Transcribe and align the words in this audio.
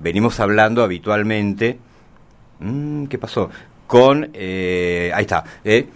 venimos 0.00 0.40
hablando 0.40 0.82
habitualmente. 0.82 1.78
Mm, 2.60 3.06
¿Qué 3.06 3.18
pasó? 3.18 3.50
Con. 3.86 4.30
Eh, 4.32 5.10
ahí 5.14 5.22
está. 5.22 5.44
Eh, 5.64 5.88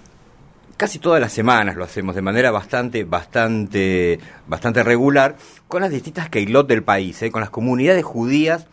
casi 0.76 0.98
todas 0.98 1.20
las 1.20 1.32
semanas 1.32 1.76
lo 1.76 1.84
hacemos 1.84 2.14
de 2.14 2.22
manera 2.22 2.50
bastante, 2.50 3.04
bastante, 3.04 4.18
bastante 4.46 4.82
regular 4.82 5.36
con 5.68 5.82
las 5.82 5.90
distintas 5.90 6.28
keilot 6.28 6.68
del 6.68 6.82
país, 6.82 7.22
con 7.30 7.40
las 7.40 7.50
comunidades 7.50 8.04
judías 8.04 8.66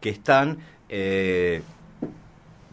que 0.00 0.10
están 0.10 0.58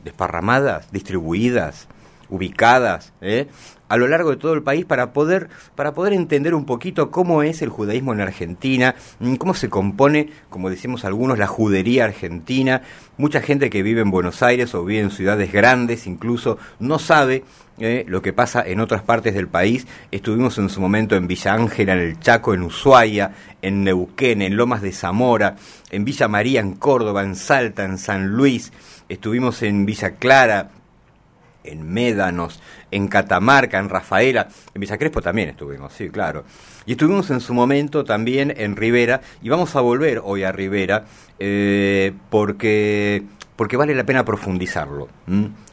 desparramadas, 0.04 0.91
distribuidas, 0.91 1.88
ubicadas 2.32 3.14
¿eh? 3.21 3.48
A 3.91 3.97
lo 3.97 4.07
largo 4.07 4.29
de 4.29 4.37
todo 4.37 4.53
el 4.53 4.63
país 4.63 4.85
para 4.85 5.11
poder, 5.11 5.49
para 5.75 5.93
poder 5.93 6.13
entender 6.13 6.55
un 6.55 6.65
poquito 6.65 7.11
cómo 7.11 7.43
es 7.43 7.61
el 7.61 7.67
judaísmo 7.67 8.13
en 8.13 8.21
Argentina, 8.21 8.95
mm, 9.19 9.35
cómo 9.35 9.53
se 9.53 9.69
compone, 9.69 10.29
como 10.49 10.69
decimos 10.69 11.03
algunos, 11.03 11.37
la 11.37 11.47
judería 11.47 12.05
argentina. 12.05 12.83
Mucha 13.17 13.41
gente 13.41 13.69
que 13.69 13.83
vive 13.83 13.99
en 13.99 14.09
Buenos 14.09 14.43
Aires 14.43 14.73
o 14.75 14.85
vive 14.85 15.01
en 15.01 15.11
ciudades 15.11 15.51
grandes 15.51 16.07
incluso 16.07 16.57
no 16.79 16.99
sabe 16.99 17.43
¿eh? 17.79 18.05
lo 18.07 18.21
que 18.21 18.32
pasa 18.32 18.63
en 18.65 18.79
otras 18.79 19.01
partes 19.01 19.33
del 19.33 19.49
país. 19.49 19.85
Estuvimos 20.10 20.57
en 20.57 20.69
su 20.69 20.79
momento 20.79 21.18
en 21.18 21.27
Villa 21.27 21.54
Ángela, 21.54 21.91
en 21.91 21.99
el 21.99 22.19
Chaco, 22.21 22.54
en 22.54 22.63
Ushuaia, 22.63 23.33
en 23.61 23.83
Neuquén, 23.83 24.41
en 24.41 24.55
Lomas 24.55 24.82
de 24.82 24.93
Zamora, 24.93 25.57
en 25.89 26.05
Villa 26.05 26.29
María, 26.29 26.61
en 26.61 26.75
Córdoba, 26.75 27.23
en 27.23 27.35
Salta, 27.35 27.83
en 27.83 27.97
San 27.97 28.29
Luis. 28.29 28.71
Estuvimos 29.10 29.61
en 29.63 29.85
Villa 29.85 30.11
Clara, 30.11 30.69
en 31.64 31.92
Médanos, 31.92 32.61
en 32.92 33.08
Catamarca, 33.08 33.80
en 33.80 33.89
Rafaela, 33.89 34.47
en 34.73 34.81
Villa 34.81 34.97
Crespo 34.97 35.22
también 35.22 35.50
estuvimos, 35.50 35.94
sí, 35.94 36.09
claro. 36.09 36.44
Y 36.86 36.94
estuvimos 36.94 37.30
en 37.30 37.39
su 37.39 37.53
momento 37.53 38.03
también 38.03 38.53
en 38.56 38.75
Rivera, 38.75 39.22
y 39.42 39.50
vamos 39.50 39.75
a 39.75 39.81
volver 39.81 40.22
hoy 40.23 40.44
a 40.44 40.52
Rivera, 40.52 41.05
eh, 41.39 42.14
porque, 42.30 43.23
porque 43.55 43.78
vale 43.78 43.95
la 43.95 44.05
pena 44.05 44.25
profundizarlo 44.25 45.08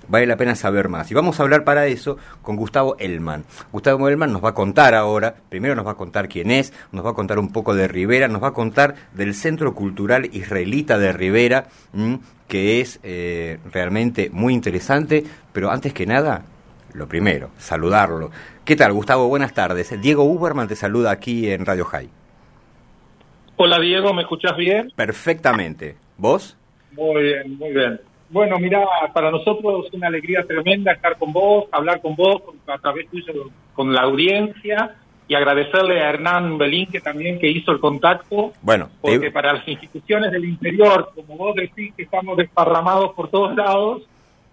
vale 0.09 0.27
la 0.27 0.37
pena 0.37 0.55
saber 0.55 0.89
más. 0.89 1.11
Y 1.11 1.15
vamos 1.15 1.39
a 1.39 1.43
hablar 1.43 1.65
para 1.65 1.87
eso 1.87 2.19
con 2.43 2.57
Gustavo 2.57 2.97
Elman. 2.99 3.45
Gustavo 3.73 4.09
Elman 4.09 4.33
nos 4.33 4.45
va 4.45 4.51
a 4.51 4.55
contar 4.55 4.95
ahora, 4.95 5.35
primero 5.49 5.75
nos 5.75 5.87
va 5.87 5.93
a 5.93 5.97
contar 5.97 6.29
quién 6.29 6.51
es, 6.51 6.73
nos 6.93 7.05
va 7.05 7.11
a 7.11 7.15
contar 7.15 7.39
un 7.39 7.53
poco 7.53 7.75
de 7.75 7.89
Rivera, 7.89 8.29
nos 8.29 8.43
va 8.43 8.49
a 8.49 8.55
contar 8.55 8.95
del 9.15 9.35
Centro 9.35 9.75
Cultural 9.75 10.29
Israelita 10.33 10.99
de 10.99 11.13
Rivera, 11.13 11.67
que 12.47 12.81
es 12.81 13.01
eh, 13.03 13.59
realmente 13.73 14.31
muy 14.33 14.55
interesante, 14.55 15.25
pero 15.53 15.71
antes 15.71 15.93
que 15.93 16.07
nada, 16.07 16.45
lo 16.95 17.07
primero, 17.07 17.51
saludarlo. 17.59 18.31
¿Qué 18.65 18.77
tal, 18.77 18.93
Gustavo? 18.93 19.29
Buenas 19.29 19.55
tardes. 19.55 20.01
Diego 20.01 20.25
Uberman 20.25 20.69
te 20.69 20.77
saluda 20.77 21.11
aquí 21.11 21.51
en 21.51 21.65
Radio 21.65 21.85
High. 21.85 22.09
Hola, 23.57 23.81
Diego, 23.81 24.15
¿me 24.15 24.23
escuchas 24.23 24.57
bien? 24.57 24.93
Perfectamente. 24.95 25.97
¿Vos? 26.17 26.57
Muy 26.93 27.23
bien, 27.23 27.59
muy 27.59 27.73
bien. 27.73 28.01
Bueno, 28.31 28.59
mira, 28.59 28.85
para 29.13 29.31
nosotros 29.31 29.87
es 29.87 29.95
una 29.95 30.09
alegría 30.09 30.45
tremenda 30.47 30.93
estar 30.93 31.17
con 31.17 31.33
vos, 31.33 31.67
hablar 31.73 32.01
con 32.01 32.15
vos, 32.15 32.43
a 32.67 32.79
través 32.79 33.09
tuyo 33.09 33.51
con 33.75 33.95
la 33.95 34.03
audiencia 34.03 34.97
y 35.29 35.35
agradecerle 35.35 36.01
a 36.03 36.11
Hernán 36.11 36.59
Belinque 36.59 37.01
también 37.01 37.39
que 37.39 37.49
hizo 37.49 37.71
el 37.71 37.81
contacto. 37.81 38.53
Bueno, 38.63 38.89
porque 39.01 39.31
para 39.31 39.53
las 39.55 39.69
instituciones 39.69 40.33
del 40.33 40.45
interior, 40.45 41.13
como 41.15 41.37
vos 41.37 41.55
decís 41.55 41.95
que 41.95 42.03
estamos 42.03 42.37
desparramados 42.37 43.13
por 43.15 43.31
todos 43.31 43.55
lados, 43.55 44.03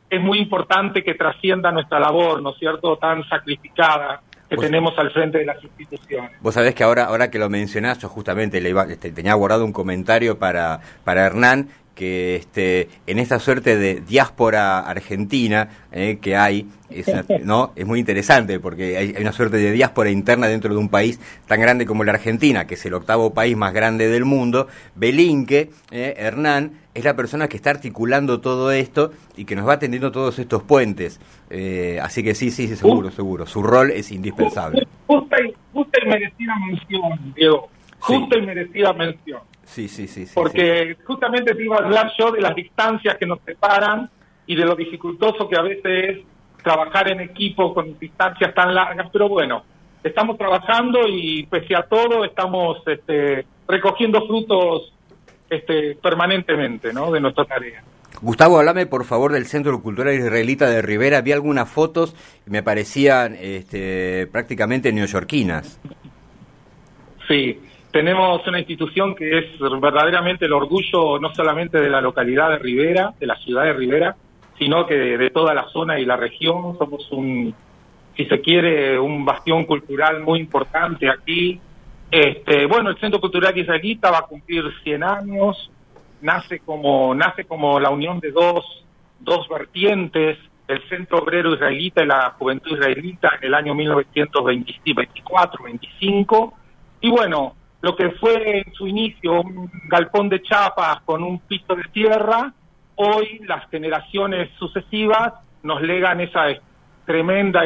es 0.10 0.22
muy 0.22 0.40
importante 0.40 1.04
que 1.04 1.14
trascienda 1.16 1.72
nuestra 1.72 2.00
labor, 2.00 2.42
¿no 2.42 2.52
es 2.52 2.58
cierto?, 2.58 2.98
tan 2.98 3.28
sacrificada 3.28 4.22
que 4.50 4.58
tenemos 4.58 4.98
al 5.00 5.12
frente 5.12 5.40
de 5.40 5.46
las 5.46 5.64
instituciones. 5.64 6.32
Vos 6.40 6.54
sabés 6.54 6.76
que 6.76 6.84
ahora, 6.84 7.06
ahora 7.06 7.32
que 7.32 7.40
lo 7.40 7.50
mencionás, 7.50 7.98
yo 8.00 8.10
justamente 8.10 8.62
le 8.62 8.70
iba, 8.70 8.84
este, 8.84 9.12
tenía 9.12 9.34
guardado 9.34 9.66
un 9.66 9.74
comentario 9.74 10.38
para, 10.38 10.82
para 11.04 11.26
Hernán 11.26 11.70
que 11.96 12.36
este, 12.36 12.90
en 13.08 13.18
esta 13.18 13.40
suerte 13.40 13.78
de 13.78 14.02
diáspora 14.02 14.80
argentina 14.80 15.70
eh, 15.92 16.20
que 16.22 16.36
hay, 16.36 16.68
es, 16.90 17.08
¿no? 17.44 17.72
es 17.76 17.86
muy 17.88 18.00
interesante 18.00 18.60
porque 18.60 18.98
hay, 18.98 19.16
una 19.20 19.32
suerte 19.32 19.58
de 19.58 19.72
diáspora 19.72 20.12
interna 20.12 20.48
dentro 20.48 20.74
de 20.74 20.80
un 20.80 20.90
país 20.90 21.20
tan 21.48 21.62
grande 21.62 21.86
como 21.86 22.04
la 22.04 22.12
Argentina, 22.12 22.68
que 22.68 22.76
es 22.76 22.86
el 22.86 22.94
octavo 22.94 23.34
país 23.34 23.56
más 23.58 23.74
grande 23.74 24.10
del 24.10 24.26
mundo. 24.26 24.68
Belinque, 24.96 25.70
eh, 25.90 26.14
Hernán, 26.18 26.74
es 26.94 27.04
la 27.04 27.16
persona 27.16 27.48
que 27.48 27.58
está 27.58 27.72
articulando 27.72 28.40
todo 28.40 28.72
esto 28.72 29.12
y 29.36 29.46
que 29.46 29.56
nos 29.56 29.68
va 29.68 29.80
tendiendo 29.80 30.12
todos 30.12 30.38
estos 30.40 30.64
puentes. 30.64 31.20
Eh, 31.50 32.00
así 32.02 32.24
que 32.24 32.36
sí, 32.36 32.52
sí, 32.52 32.68
seguro, 32.76 33.12
seguro. 33.12 33.46
Su 33.46 33.64
rol 33.64 33.92
es 33.92 34.12
indispensable. 34.12 34.88
Justa 35.08 35.38
y, 35.42 36.08
merecida 36.08 36.54
mención, 36.68 37.34
Diego. 37.36 37.70
Justa 38.00 38.38
y 38.38 38.42
merecida 38.46 38.94
mención. 38.94 39.42
Sí, 39.66 39.88
sí, 39.88 40.08
sí. 40.08 40.26
Porque 40.34 40.96
justamente 41.04 41.54
te 41.54 41.64
iba 41.64 41.78
a 41.78 41.80
hablar 41.80 42.12
yo 42.18 42.32
de 42.32 42.42
las 42.42 42.56
distancias 42.56 43.18
que 43.18 43.26
nos 43.26 43.40
separan 43.42 44.10
y 44.48 44.56
de 44.56 44.66
lo 44.66 44.76
dificultoso 44.76 45.50
que 45.50 45.58
a 45.58 45.62
veces 45.62 46.18
es 46.18 46.26
trabajar 46.64 47.12
en 47.12 47.22
equipo 47.22 47.74
con 47.74 47.98
distancias 48.00 48.54
tan 48.54 48.74
largas, 48.74 49.10
pero 49.12 49.30
bueno, 49.30 49.64
estamos 50.04 50.38
trabajando 50.38 51.08
y 51.08 51.46
pese 51.48 51.76
a 51.76 51.84
todo 51.84 52.24
estamos 52.24 52.78
este, 52.88 53.46
recogiendo 53.68 54.26
frutos 54.28 54.94
este, 55.50 55.96
permanentemente 55.96 56.94
¿no? 56.94 57.12
de 57.12 57.20
nuestra 57.20 57.46
tarea. 57.46 57.84
Gustavo, 58.22 58.58
háblame 58.60 58.86
por 58.86 59.04
favor 59.04 59.32
del 59.34 59.46
Centro 59.46 59.82
Cultural 59.82 60.16
Israelita 60.16 60.70
de 60.70 60.82
Rivera. 60.82 61.22
Vi 61.22 61.32
algunas 61.32 61.70
fotos 61.70 62.16
y 62.48 62.50
me 62.50 62.64
parecían 62.64 63.36
este, 63.40 64.28
prácticamente 64.28 64.92
neoyorquinas. 64.94 65.80
Sí, 67.28 67.60
tenemos 67.96 68.46
una 68.46 68.60
institución 68.60 69.16
que 69.16 69.38
es 69.38 69.46
verdaderamente 69.58 70.44
el 70.44 70.52
orgullo 70.52 71.18
no 71.18 71.34
solamente 71.34 71.80
de 71.80 71.90
la 71.90 72.02
localidad 72.02 72.50
de 72.50 72.60
Rivera, 72.60 73.14
de 73.18 73.26
la 73.26 73.38
ciudad 73.38 73.64
de 73.64 73.72
Rivera, 73.72 74.18
sino 74.60 74.86
que 74.86 74.96
de, 74.96 75.30
toda 75.30 75.54
la 75.54 75.70
zona 75.70 75.98
y 75.98 76.04
la 76.04 76.18
región. 76.18 76.78
Somos 76.78 77.10
un, 77.14 77.56
si 78.18 78.26
se 78.26 78.42
quiere, 78.42 79.00
un 79.00 79.24
bastión 79.24 79.64
cultural 79.64 80.22
muy 80.24 80.42
importante 80.42 81.10
aquí. 81.10 81.62
Este, 82.12 82.66
bueno, 82.66 82.90
el 82.90 82.98
Centro 82.98 83.22
Cultural 83.22 83.58
Israelita 83.58 84.12
va 84.12 84.18
a 84.18 84.24
cumplir 84.24 84.66
100 84.84 85.02
años. 85.02 85.72
Nace 86.22 86.60
como 86.60 87.16
nace 87.16 87.46
como 87.46 87.80
la 87.80 87.92
unión 87.92 88.20
de 88.20 88.32
dos 88.32 88.66
dos 89.22 89.48
vertientes, 89.48 90.38
el 90.68 90.82
Centro 90.90 91.20
Obrero 91.20 91.54
Israelita 91.54 92.04
y 92.04 92.08
la 92.08 92.32
Juventud 92.32 92.74
Israelita 92.74 93.38
en 93.40 93.48
el 93.48 93.54
año 93.54 93.74
1924-25. 93.74 96.54
Y 97.00 97.10
bueno, 97.10 97.56
lo 97.86 97.96
que 97.96 98.10
fue 98.14 98.62
en 98.62 98.74
su 98.74 98.88
inicio 98.88 99.42
un 99.42 99.70
galpón 99.88 100.28
de 100.28 100.42
chapas 100.42 101.02
con 101.02 101.22
un 101.22 101.38
piso 101.38 101.76
de 101.76 101.84
tierra, 101.94 102.52
hoy 102.96 103.42
las 103.46 103.70
generaciones 103.70 104.50
sucesivas 104.58 105.34
nos 105.62 105.84
legan 105.84 106.20
esa 106.20 106.46
tremenda, 107.06 107.62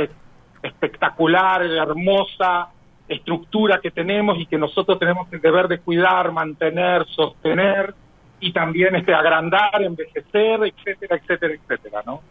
espectacular, 0.62 1.62
hermosa 1.63 2.68
estructura 3.08 3.79
que 3.79 3.91
tenemos 3.91 4.38
y 4.40 4.46
que 4.46 4.58
nosotros 4.58 5.00
tenemos 5.00 5.31
el 5.31 5.40
deber 5.40 5.69
de 5.69 5.79
cuidar, 5.79 6.34
mantener, 6.34 7.06
sostener 7.06 7.96
y 8.41 8.52
también 8.52 8.97
este 8.97 9.13
agrandar, 9.13 9.81
envejecer, 9.81 10.59
etcétera, 10.66 11.16
etcétera, 11.16 11.53
etcétera, 11.53 12.03
¿no? 12.06 12.24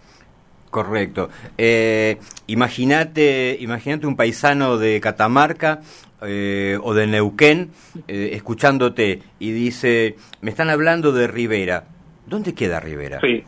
Correcto. 0.71 1.31
Eh, 1.57 2.19
imagínate, 2.47 3.59
un 4.05 4.17
paisano 4.17 4.77
de 4.77 5.01
Catamarca 5.01 5.81
eh, 6.23 6.79
o 6.83 6.95
de 6.95 7.07
Neuquén 7.07 7.71
eh, 8.07 8.31
escuchándote 8.33 9.23
y 9.39 9.53
dice, 9.53 10.17
me 10.41 10.51
están 10.51 10.71
hablando 10.71 11.13
de 11.13 11.27
Rivera. 11.27 11.85
¿Dónde 12.27 12.55
queda 12.55 12.81
Rivera? 12.81 13.21
Sí. 13.21 13.43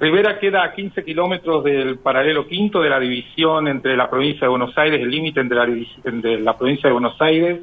Rivera 0.00 0.38
queda 0.38 0.64
a 0.64 0.72
15 0.72 1.04
kilómetros 1.04 1.62
del 1.62 1.98
paralelo 1.98 2.46
quinto 2.46 2.80
de 2.80 2.88
la 2.88 2.98
división 2.98 3.68
entre 3.68 3.96
la 3.96 4.08
provincia 4.08 4.42
de 4.42 4.48
Buenos 4.48 4.76
Aires, 4.78 5.00
el 5.00 5.10
límite 5.10 5.40
entre 5.40 5.58
la, 5.58 5.64
entre 6.04 6.40
la 6.40 6.56
provincia 6.56 6.88
de 6.88 6.92
Buenos 6.94 7.20
Aires 7.20 7.60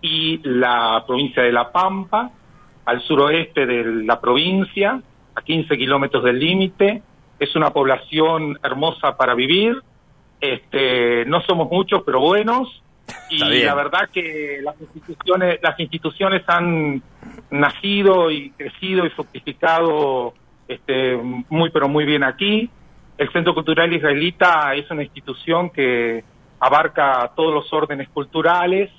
y 0.00 0.40
la 0.44 1.02
provincia 1.04 1.42
de 1.42 1.52
La 1.52 1.70
Pampa, 1.72 2.30
al 2.84 3.00
suroeste 3.02 3.66
de 3.66 4.04
la 4.04 4.20
provincia, 4.20 5.02
a 5.34 5.42
15 5.42 5.76
kilómetros 5.76 6.24
del 6.24 6.38
límite. 6.38 7.02
Es 7.40 7.56
una 7.56 7.70
población 7.70 8.56
hermosa 8.62 9.16
para 9.16 9.34
vivir. 9.34 9.82
Este, 10.40 11.24
no 11.24 11.40
somos 11.40 11.68
muchos, 11.70 12.02
pero 12.04 12.20
buenos. 12.20 12.82
Y 13.28 13.38
la 13.38 13.74
verdad 13.74 14.08
que 14.12 14.60
las 14.62 14.80
instituciones 14.80 15.58
las 15.62 15.80
instituciones 15.80 16.42
han 16.46 17.02
nacido 17.50 18.30
y 18.30 18.50
crecido 18.50 19.04
y 19.04 19.10
fructificado 19.10 20.34
este 20.68 21.16
muy 21.48 21.70
pero 21.70 21.88
muy 21.88 22.04
bien 22.04 22.22
aquí. 22.22 22.70
El 23.18 23.30
Centro 23.32 23.54
Cultural 23.54 23.92
Israelita 23.92 24.74
es 24.74 24.88
una 24.90 25.02
institución 25.02 25.70
que 25.70 26.22
abarca 26.60 27.32
todos 27.34 27.52
los 27.52 27.72
órdenes 27.72 28.08
culturales 28.10 28.90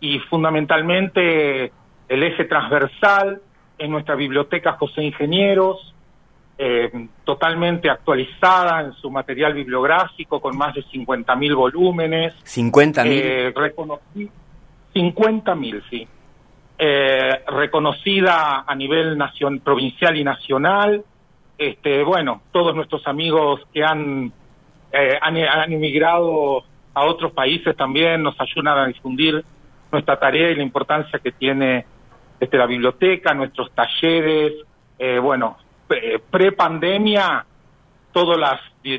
y 0.00 0.18
fundamentalmente 0.18 1.72
el 2.08 2.22
eje 2.22 2.44
transversal 2.44 3.40
en 3.78 3.90
nuestra 3.90 4.14
biblioteca 4.16 4.72
José 4.72 5.02
Ingenieros 5.02 5.93
eh, 6.56 7.08
totalmente 7.24 7.90
actualizada 7.90 8.82
en 8.82 8.92
su 8.94 9.10
material 9.10 9.54
bibliográfico 9.54 10.40
con 10.40 10.56
más 10.56 10.74
de 10.74 10.84
50.000 10.84 11.54
volúmenes. 11.54 12.34
¿50.000? 12.44 13.06
Eh, 13.06 13.52
reconocí 13.54 14.30
50.000, 14.94 15.82
sí. 15.90 16.08
eh, 16.78 17.42
reconocida 17.48 18.64
a 18.66 18.74
nivel 18.74 19.18
nacion, 19.18 19.60
provincial 19.60 20.16
y 20.16 20.24
nacional. 20.24 21.04
Este, 21.58 22.02
bueno, 22.04 22.42
todos 22.52 22.74
nuestros 22.74 23.06
amigos 23.06 23.60
que 23.72 23.84
han, 23.84 24.32
eh, 24.92 25.18
han, 25.20 25.36
han 25.36 25.72
emigrado 25.72 26.64
a 26.94 27.04
otros 27.04 27.32
países 27.32 27.76
también 27.76 28.22
nos 28.22 28.40
ayudan 28.40 28.78
a 28.78 28.86
difundir 28.86 29.44
nuestra 29.90 30.18
tarea 30.18 30.50
y 30.50 30.54
la 30.54 30.62
importancia 30.62 31.18
que 31.18 31.32
tiene 31.32 31.84
este, 32.38 32.56
la 32.56 32.66
biblioteca, 32.66 33.34
nuestros 33.34 33.72
talleres, 33.72 34.52
eh, 34.98 35.18
bueno, 35.18 35.56
pre-pandemia, 36.30 37.44
todas 38.12 38.38
las 38.38 38.60
eh, 38.84 38.98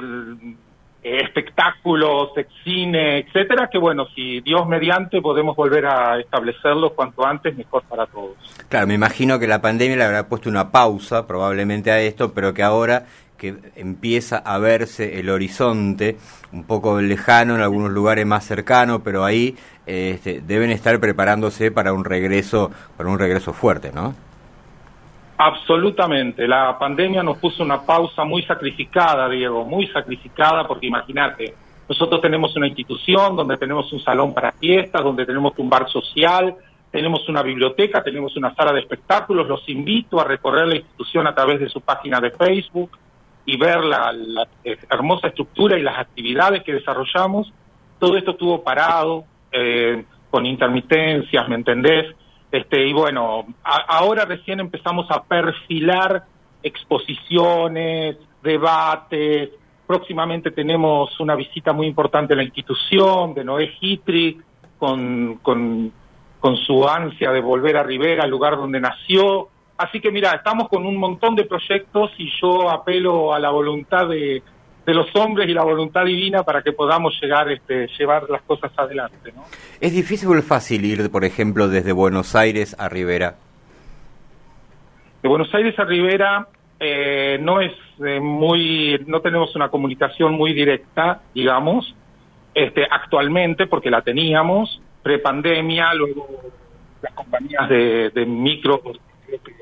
espectáculos, 1.06 2.30
cine, 2.64 3.20
etcétera, 3.20 3.70
que 3.72 3.78
bueno, 3.78 4.08
si 4.16 4.42
Dios 4.42 4.68
mediante 4.68 5.22
podemos 5.22 5.56
volver 5.56 5.86
a 5.86 6.20
establecerlo 6.20 6.94
cuanto 6.96 7.24
antes, 7.24 7.56
mejor 7.56 7.84
para 7.84 8.08
todos. 8.08 8.36
Claro, 8.70 8.88
me 8.88 8.96
imagino 8.96 9.38
que 9.38 9.48
la 9.48 9.62
pandemia 9.62 9.98
le 9.98 10.04
habrá 10.04 10.28
puesto 10.28 10.50
una 10.50 10.72
pausa 10.72 11.28
probablemente 11.28 11.92
a 11.92 12.00
esto, 12.02 12.34
pero 12.34 12.56
que 12.56 12.64
ahora 12.64 13.06
que 13.38 13.56
empieza 13.76 14.38
a 14.38 14.58
verse 14.58 15.20
el 15.20 15.30
horizonte 15.30 16.18
un 16.52 16.64
poco 16.64 17.00
lejano 17.02 17.56
en 17.56 17.62
algunos 17.62 17.92
lugares 17.92 18.26
más 18.26 18.46
cercanos, 18.46 19.02
pero 19.04 19.24
ahí 19.26 19.56
este, 19.86 20.42
deben 20.42 20.72
estar 20.72 21.00
preparándose 21.00 21.70
para 21.70 21.94
un 21.94 22.06
regreso, 22.06 22.72
para 22.98 23.10
un 23.10 23.20
regreso 23.20 23.54
fuerte, 23.54 23.92
¿no? 23.94 24.16
Absolutamente. 25.38 26.48
La 26.48 26.78
pandemia 26.80 27.22
nos 27.22 27.38
puso 27.38 27.64
una 27.64 27.82
pausa 27.82 28.24
muy 28.24 28.44
sacrificada, 28.44 29.28
Diego, 29.28 29.66
muy 29.66 29.88
sacrificada, 29.88 30.66
porque 30.66 30.88
imagínate, 30.88 31.54
nosotros 31.90 32.22
tenemos 32.22 32.56
una 32.56 32.68
institución 32.68 33.36
donde 33.36 33.58
tenemos 33.58 33.92
un 33.92 34.00
salón 34.00 34.34
para 34.34 34.54
fiestas, 34.54 35.04
donde 35.04 35.26
tenemos 35.26 35.54
un 35.58 35.70
bar 35.70 35.90
social, 35.90 36.56
tenemos 36.90 37.28
una 37.28 37.44
biblioteca, 37.44 38.02
tenemos 38.02 38.36
una 38.38 38.56
sala 38.56 38.72
de 38.72 38.80
espectáculos. 38.80 39.48
Los 39.48 39.68
invito 39.68 40.20
a 40.20 40.24
recorrer 40.24 40.68
la 40.68 40.78
institución 40.78 41.28
a 41.28 41.36
través 41.36 41.60
de 41.60 41.68
su 41.68 41.82
página 41.82 42.22
de 42.22 42.32
Facebook 42.32 42.98
y 43.46 43.58
ver 43.58 43.84
la, 43.84 44.14
hermosa 44.90 45.28
estructura 45.28 45.78
y 45.78 45.84
las 45.84 46.00
actividades 46.00 46.64
que 46.64 46.74
desarrollamos. 46.74 47.52
Todo 48.00 48.18
esto 48.18 48.32
estuvo 48.32 48.64
parado, 48.64 49.26
eh, 49.52 50.06
con 50.32 50.46
intermitencias, 50.46 51.48
¿me 51.50 51.56
entendés? 51.56 52.16
Este, 52.56 52.88
y 52.88 52.94
bueno, 52.94 53.46
ahora 53.64 54.24
recién 54.24 54.62
empezamos 54.62 55.12
a 55.12 55.24
perfilar 55.24 56.24
exposiciones, 56.64 58.16
debates. 58.42 59.50
Próximamente 59.86 60.52
tenemos 60.52 61.20
una 61.20 61.36
visita 61.36 61.74
muy 61.74 61.86
importante 61.86 62.34
a 62.34 62.38
la 62.38 62.44
institución 62.44 63.34
de 63.34 63.44
Noé 63.44 63.74
Hitri, 63.82 64.40
con, 64.80 65.40
con, 65.42 65.92
con 66.40 66.56
su 66.56 66.88
ansia 66.88 67.32
de 67.32 67.42
volver 67.42 67.76
a 67.76 67.84
Rivera, 67.84 68.24
al 68.24 68.30
lugar 68.30 68.56
donde 68.56 68.80
nació. 68.80 69.50
Así 69.78 70.00
que 70.00 70.10
mira, 70.10 70.32
estamos 70.32 70.70
con 70.70 70.86
un 70.86 70.96
montón 70.96 71.36
de 71.36 71.44
proyectos 71.44 72.12
y 72.18 72.32
yo 72.42 72.70
apelo 72.70 73.34
a 73.34 73.40
la 73.40 73.50
voluntad 73.50 74.08
de, 74.08 74.42
de 74.86 74.94
los 74.94 75.14
hombres 75.16 75.50
y 75.50 75.54
la 75.54 75.64
voluntad 75.64 76.06
divina 76.06 76.44
para 76.44 76.62
que 76.62 76.72
podamos 76.72 77.18
llegar, 77.22 77.52
este, 77.52 77.88
llevar 77.98 78.30
las 78.30 78.42
cosas 78.44 78.72
adelante. 78.78 79.32
¿no? 79.36 79.44
¿Es 79.82 79.94
difícil 79.94 80.30
o 80.30 80.42
fácil 80.42 80.86
ir, 80.86 81.10
por 81.10 81.26
ejemplo, 81.26 81.68
desde 81.68 81.92
Buenos 81.92 82.36
Aires 82.36 82.76
a 82.78 82.88
Rivera? 82.88 83.36
De 85.24 85.30
Buenos 85.30 85.54
Aires 85.56 85.78
a 85.80 85.86
Rivera 85.86 86.48
eh, 86.80 87.40
no 87.42 87.62
es 87.62 87.74
eh, 88.06 88.20
muy, 88.20 89.04
no 89.08 89.22
tenemos 89.22 89.56
una 89.56 89.70
comunicación 89.70 90.34
muy 90.34 90.54
directa, 90.54 91.22
digamos, 91.34 91.96
este, 92.54 92.86
actualmente, 92.90 93.66
porque 93.66 93.90
la 93.90 94.02
teníamos 94.02 94.82
pre-pandemia, 95.02 95.94
luego 95.94 96.28
las 97.02 97.14
compañías 97.14 97.70
de, 97.70 98.10
de 98.10 98.26
micro 98.26 98.82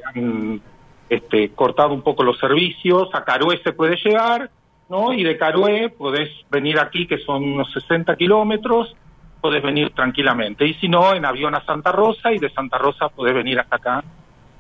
han 0.06 0.62
este, 1.10 1.50
cortado 1.50 1.94
un 1.94 2.02
poco 2.02 2.24
los 2.24 2.38
servicios, 2.40 3.10
a 3.14 3.24
Carué 3.24 3.60
se 3.64 3.74
puede 3.74 3.98
llegar, 3.98 4.50
¿no? 4.90 5.14
Y 5.14 5.24
de 5.24 5.38
Carué 5.38 5.90
podés 5.90 6.30
venir 6.50 6.80
aquí, 6.80 7.08
que 7.08 7.18
son 7.20 7.44
unos 7.44 7.72
60 7.72 8.16
kilómetros, 8.16 8.96
podés 9.42 9.64
venir 9.64 9.92
tranquilamente. 9.92 10.66
Y 10.66 10.74
si 10.76 10.88
no, 10.88 11.14
en 11.14 11.26
avión 11.26 11.56
a 11.56 11.66
Santa 11.66 11.92
Rosa 11.92 12.32
y 12.32 12.40
de 12.40 12.50
Santa 12.52 12.78
Rosa 12.78 13.10
podés 13.10 13.34
venir 13.36 13.60
hasta 13.60 13.76
acá, 13.76 14.04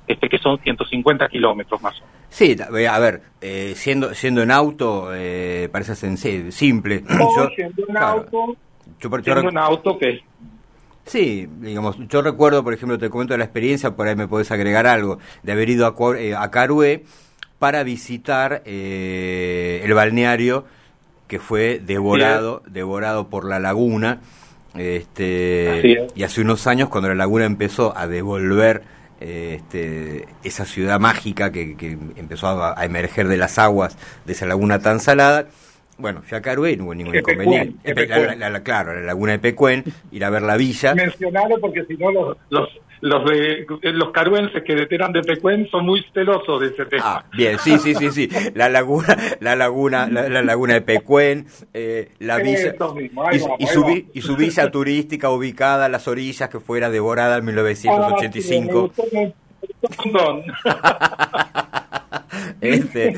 este 0.07 0.27
que 0.27 0.37
son 0.37 0.59
150 0.59 1.27
kilómetros 1.29 1.81
más 1.81 1.95
o 1.99 2.05
menos. 2.05 2.13
Sí, 2.29 2.55
a 2.59 2.99
ver, 2.99 3.21
eh, 3.41 3.73
siendo 3.75 4.13
siendo 4.13 4.41
en 4.41 4.51
auto, 4.51 5.09
eh, 5.13 5.69
parece 5.71 5.95
simple. 6.51 7.03
yo, 7.09 7.49
siendo 7.55 7.83
en 7.87 7.97
auto, 7.97 8.55
siendo 8.99 9.49
en 9.49 9.57
auto 9.57 9.97
que 9.97 10.21
Sí, 11.05 11.47
digamos, 11.59 11.97
yo 12.07 12.21
recuerdo, 12.21 12.63
por 12.63 12.73
ejemplo, 12.73 12.97
te 12.97 13.09
comento 13.09 13.35
la 13.37 13.43
experiencia, 13.43 13.95
por 13.95 14.07
ahí 14.07 14.15
me 14.15 14.27
podés 14.27 14.51
agregar 14.51 14.87
algo, 14.87 15.19
de 15.43 15.51
haber 15.51 15.69
ido 15.69 15.85
a, 15.85 16.17
eh, 16.17 16.33
a 16.35 16.49
Carué 16.49 17.03
para 17.63 17.83
visitar 17.83 18.61
eh, 18.65 19.79
el 19.85 19.93
balneario 19.93 20.65
que 21.29 21.39
fue 21.39 21.79
devorado, 21.79 22.61
devorado 22.67 23.29
por 23.29 23.45
la 23.45 23.57
laguna. 23.57 24.19
Este, 24.77 26.09
y 26.13 26.23
hace 26.23 26.41
unos 26.41 26.67
años, 26.67 26.89
cuando 26.89 27.07
la 27.07 27.15
laguna 27.15 27.45
empezó 27.45 27.97
a 27.97 28.05
devolver 28.05 28.81
este, 29.21 30.27
esa 30.43 30.65
ciudad 30.65 30.99
mágica 30.99 31.53
que, 31.53 31.97
empezó 32.17 32.49
a, 32.49 32.83
emerger 32.83 33.29
de 33.29 33.37
las 33.37 33.57
aguas 33.57 33.97
de 34.25 34.33
esa 34.33 34.45
laguna 34.45 34.79
tan 34.79 34.99
salada, 34.99 35.45
bueno, 35.97 36.21
fui 36.21 36.37
a 36.37 36.41
Carué 36.41 36.75
no 36.75 36.83
hubo 36.83 36.95
ningún 36.95 37.15
inconveniente. 37.15 37.95
claro, 38.61 38.93
la 38.93 39.05
laguna 39.05 39.31
de 39.31 39.39
Pecuén, 39.39 39.85
ir 40.11 40.25
a 40.25 40.29
ver 40.29 40.41
la 40.41 40.57
villa. 40.57 40.95
Mencionado 40.95 41.61
porque 41.61 41.85
si 41.85 41.95
no 41.95 42.11
los 42.11 42.37
los 42.49 42.67
de 43.03 43.65
los 43.93 44.11
caruenses 44.11 44.63
que 44.63 44.75
deteran 44.75 45.11
de 45.11 45.21
Pecuén 45.21 45.67
son 45.69 45.85
muy 45.85 46.05
celosos 46.13 46.61
de 46.61 46.67
ese 46.67 46.85
tema. 46.85 47.03
Ah, 47.05 47.25
bien, 47.35 47.59
sí, 47.59 47.77
sí, 47.77 47.93
sí, 47.95 48.11
sí. 48.11 48.29
La 48.55 48.69
laguna, 48.69 49.17
la 49.41 49.55
laguna, 49.57 50.07
la, 50.07 50.41
laguna 50.41 50.75
de 50.75 50.81
Pecuén, 50.81 51.47
eh, 51.73 52.11
la 52.19 52.37
villa 52.37 52.73
y, 53.59 53.67
su, 53.67 54.05
y, 54.13 54.21
su, 54.21 54.35
villa 54.37 54.71
turística 54.71 55.29
ubicada 55.29 55.85
a 55.85 55.89
las 55.89 56.07
orillas 56.07 56.49
que 56.49 56.61
fuera 56.61 56.89
devorada 56.89 57.37
en 57.37 57.45
1985. 57.45 58.93
Este, 62.63 63.13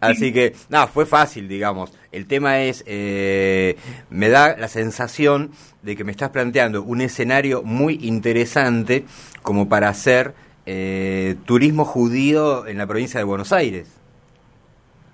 así 0.00 0.32
que, 0.32 0.54
nada, 0.68 0.86
fue 0.86 1.04
fácil, 1.04 1.48
digamos. 1.48 1.92
El 2.12 2.28
tema 2.28 2.60
es, 2.60 2.84
eh, 2.86 3.76
me 4.08 4.28
da 4.28 4.56
la 4.56 4.68
sensación 4.68 5.50
de 5.82 5.96
que 5.96 6.04
me 6.04 6.12
estás 6.12 6.30
planteando 6.30 6.82
un 6.82 7.00
escenario 7.00 7.62
muy 7.64 7.98
interesante 8.02 9.04
como 9.42 9.68
para 9.68 9.88
hacer 9.88 10.34
eh, 10.64 11.34
turismo 11.44 11.84
judío 11.84 12.66
en 12.66 12.78
la 12.78 12.86
provincia 12.86 13.18
de 13.18 13.24
Buenos 13.24 13.52
Aires. 13.52 14.00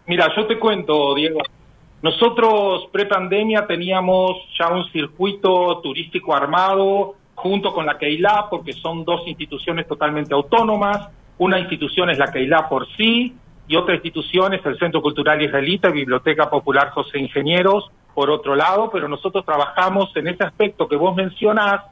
Mira, 0.06 0.28
yo 0.36 0.46
te 0.46 0.58
cuento, 0.58 1.14
Diego. 1.14 1.40
Nosotros 2.02 2.88
pre-pandemia 2.92 3.66
teníamos 3.66 4.36
ya 4.58 4.68
un 4.68 4.84
circuito 4.90 5.80
turístico 5.82 6.34
armado 6.34 7.14
junto 7.34 7.72
con 7.72 7.86
la 7.86 7.96
Keilah, 7.96 8.48
porque 8.50 8.74
son 8.74 9.04
dos 9.04 9.26
instituciones 9.26 9.86
totalmente 9.88 10.34
autónomas. 10.34 11.08
Una 11.38 11.58
institución 11.58 12.10
es 12.10 12.18
la 12.18 12.30
Keilah 12.30 12.68
por 12.68 12.86
sí 12.96 13.34
y 13.70 13.76
otra 13.76 13.94
institución 13.94 14.52
es 14.52 14.66
el 14.66 14.76
Centro 14.80 15.00
Cultural 15.00 15.40
Israelita, 15.40 15.90
Biblioteca 15.90 16.50
Popular 16.50 16.90
José 16.90 17.20
Ingenieros, 17.20 17.88
por 18.12 18.28
otro 18.28 18.56
lado, 18.56 18.90
pero 18.90 19.06
nosotros 19.06 19.44
trabajamos 19.46 20.10
en 20.16 20.26
ese 20.26 20.42
aspecto 20.42 20.88
que 20.88 20.96
vos 20.96 21.14
mencionás, 21.14 21.82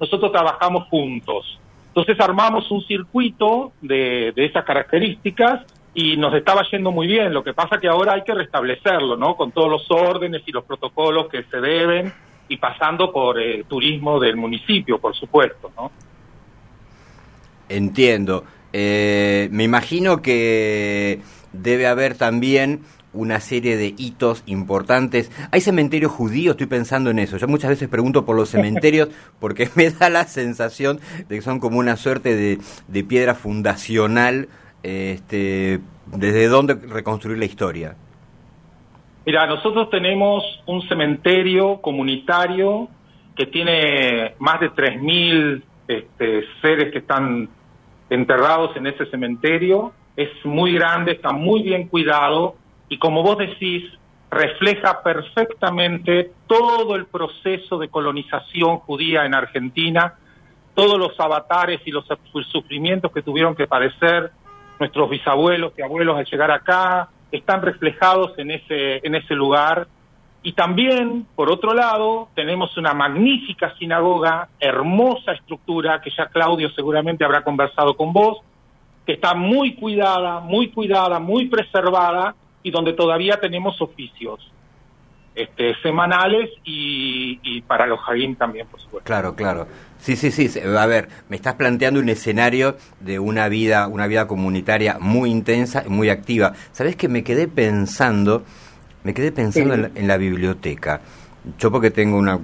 nosotros 0.00 0.32
trabajamos 0.32 0.88
juntos. 0.88 1.60
Entonces 1.86 2.18
armamos 2.18 2.68
un 2.72 2.82
circuito 2.82 3.70
de, 3.80 4.32
esas 4.34 4.64
características 4.64 5.64
y 5.94 6.16
nos 6.16 6.34
estaba 6.34 6.62
yendo 6.72 6.90
muy 6.90 7.06
bien. 7.06 7.32
Lo 7.32 7.44
que 7.44 7.54
pasa 7.54 7.78
que 7.78 7.86
ahora 7.86 8.14
hay 8.14 8.24
que 8.24 8.34
restablecerlo, 8.34 9.16
¿no? 9.16 9.36
Con 9.36 9.52
todos 9.52 9.70
los 9.70 9.88
órdenes 9.92 10.42
y 10.44 10.50
los 10.50 10.64
protocolos 10.64 11.28
que 11.28 11.44
se 11.44 11.60
deben 11.60 12.12
y 12.48 12.56
pasando 12.56 13.12
por 13.12 13.38
el 13.38 13.60
eh, 13.60 13.64
turismo 13.68 14.18
del 14.18 14.34
municipio, 14.34 14.98
por 14.98 15.14
supuesto, 15.14 15.70
¿no? 15.76 15.92
Entiendo. 17.68 18.42
Eh, 18.72 19.48
me 19.50 19.64
imagino 19.64 20.22
que 20.22 21.20
debe 21.52 21.86
haber 21.86 22.16
también 22.16 22.80
una 23.12 23.40
serie 23.40 23.76
de 23.76 23.94
hitos 23.96 24.42
importantes. 24.46 25.30
¿Hay 25.50 25.60
cementerios 25.60 26.12
judíos? 26.12 26.52
Estoy 26.52 26.66
pensando 26.66 27.10
en 27.10 27.18
eso. 27.18 27.36
Yo 27.36 27.46
muchas 27.46 27.70
veces 27.70 27.88
pregunto 27.88 28.24
por 28.24 28.36
los 28.36 28.48
cementerios 28.48 29.10
porque 29.40 29.68
me 29.74 29.90
da 29.90 30.08
la 30.08 30.24
sensación 30.24 31.00
de 31.28 31.36
que 31.36 31.42
son 31.42 31.60
como 31.60 31.78
una 31.78 31.96
suerte 31.96 32.34
de, 32.34 33.04
piedra 33.04 33.34
fundacional. 33.34 34.48
Este, 34.82 35.80
¿Desde 36.06 36.48
dónde 36.48 36.74
reconstruir 36.74 37.38
la 37.38 37.44
historia? 37.44 37.96
Mira, 39.24 39.46
nosotros 39.46 39.88
tenemos 39.90 40.42
un 40.66 40.82
cementerio 40.88 41.80
comunitario 41.80 42.88
que 43.36 43.46
tiene 43.46 44.34
más 44.38 44.60
de 44.60 44.70
3.000 44.70 45.62
este, 45.86 46.44
seres 46.60 46.92
que 46.92 46.98
están 46.98 47.48
enterrados 48.14 48.76
en 48.76 48.86
ese 48.86 49.06
cementerio. 49.06 49.92
Es 50.16 50.30
muy 50.44 50.74
grande, 50.74 51.12
está 51.12 51.32
muy 51.32 51.62
bien 51.62 51.88
cuidado 51.88 52.56
y 52.88 52.98
como 52.98 53.22
vos 53.22 53.38
decís, 53.38 53.84
refleja 54.30 55.02
perfectamente 55.02 56.32
todo 56.46 56.94
el 56.96 57.06
proceso 57.06 57.78
de 57.78 57.88
colonización 57.88 58.78
judía 58.78 59.24
en 59.24 59.34
Argentina 59.34 60.14
todos 60.74 60.98
los 60.98 61.18
avatares 61.18 61.80
y 61.84 61.90
los 61.90 62.04
sufrimientos 62.50 63.12
que 63.12 63.22
tuvieron 63.22 63.54
que 63.54 63.66
padecer 63.66 64.30
nuestros 64.78 65.10
bisabuelos 65.10 65.72
y 65.76 65.82
abuelos 65.82 66.16
al 66.16 66.24
llegar 66.24 66.50
acá, 66.50 67.08
están 67.30 67.62
reflejados 67.62 68.32
en 68.38 68.50
ese, 68.50 69.06
en 69.06 69.14
ese 69.14 69.34
lugar. 69.34 69.86
Y 70.44 70.52
también, 70.54 71.26
por 71.36 71.50
otro 71.50 71.72
lado, 71.72 72.28
tenemos 72.34 72.76
una 72.76 72.94
magnífica 72.94 73.74
sinagoga, 73.78 74.48
hermosa 74.58 75.32
estructura, 75.32 76.00
que 76.00 76.10
ya 76.10 76.26
Claudio 76.26 76.70
seguramente 76.70 77.24
habrá 77.24 77.44
conversado 77.44 77.96
con 77.96 78.12
vos, 78.12 78.38
que 79.06 79.12
está 79.12 79.34
muy 79.34 79.74
cuidada, 79.74 80.40
muy 80.40 80.70
cuidada, 80.70 81.20
muy 81.20 81.46
preservada 81.46 82.34
y 82.62 82.70
donde 82.70 82.92
todavía 82.92 83.38
tenemos 83.40 83.80
oficios 83.80 84.52
este, 85.34 85.74
semanales 85.82 86.50
y, 86.64 87.62
para 87.62 87.86
los 87.86 88.00
jardín 88.00 88.36
también, 88.36 88.66
por 88.66 88.80
supuesto. 88.80 89.06
Claro, 89.06 89.34
claro. 89.34 89.66
Sí, 89.98 90.16
sí, 90.16 90.30
sí. 90.30 90.60
A 90.60 90.86
ver, 90.86 91.08
me 91.28 91.36
estás 91.36 91.54
planteando 91.54 92.00
un 92.00 92.08
escenario 92.08 92.76
de 93.00 93.18
una 93.18 93.48
vida, 93.48 93.86
una 93.86 94.06
vida 94.06 94.26
comunitaria 94.26 94.98
muy 95.00 95.30
intensa 95.30 95.84
y 95.86 95.90
muy 95.90 96.10
activa. 96.10 96.52
¿Sabes 96.72 96.96
que 96.96 97.08
me 97.08 97.22
quedé 97.24 97.48
pensando, 97.48 98.44
me 99.04 99.14
quedé 99.14 99.32
pensando 99.32 99.74
en, 99.74 100.08
la, 100.08 100.16
biblioteca? 100.16 101.00
Yo 101.58 101.72
porque 101.72 101.90
tengo 101.90 102.18
una, 102.18 102.38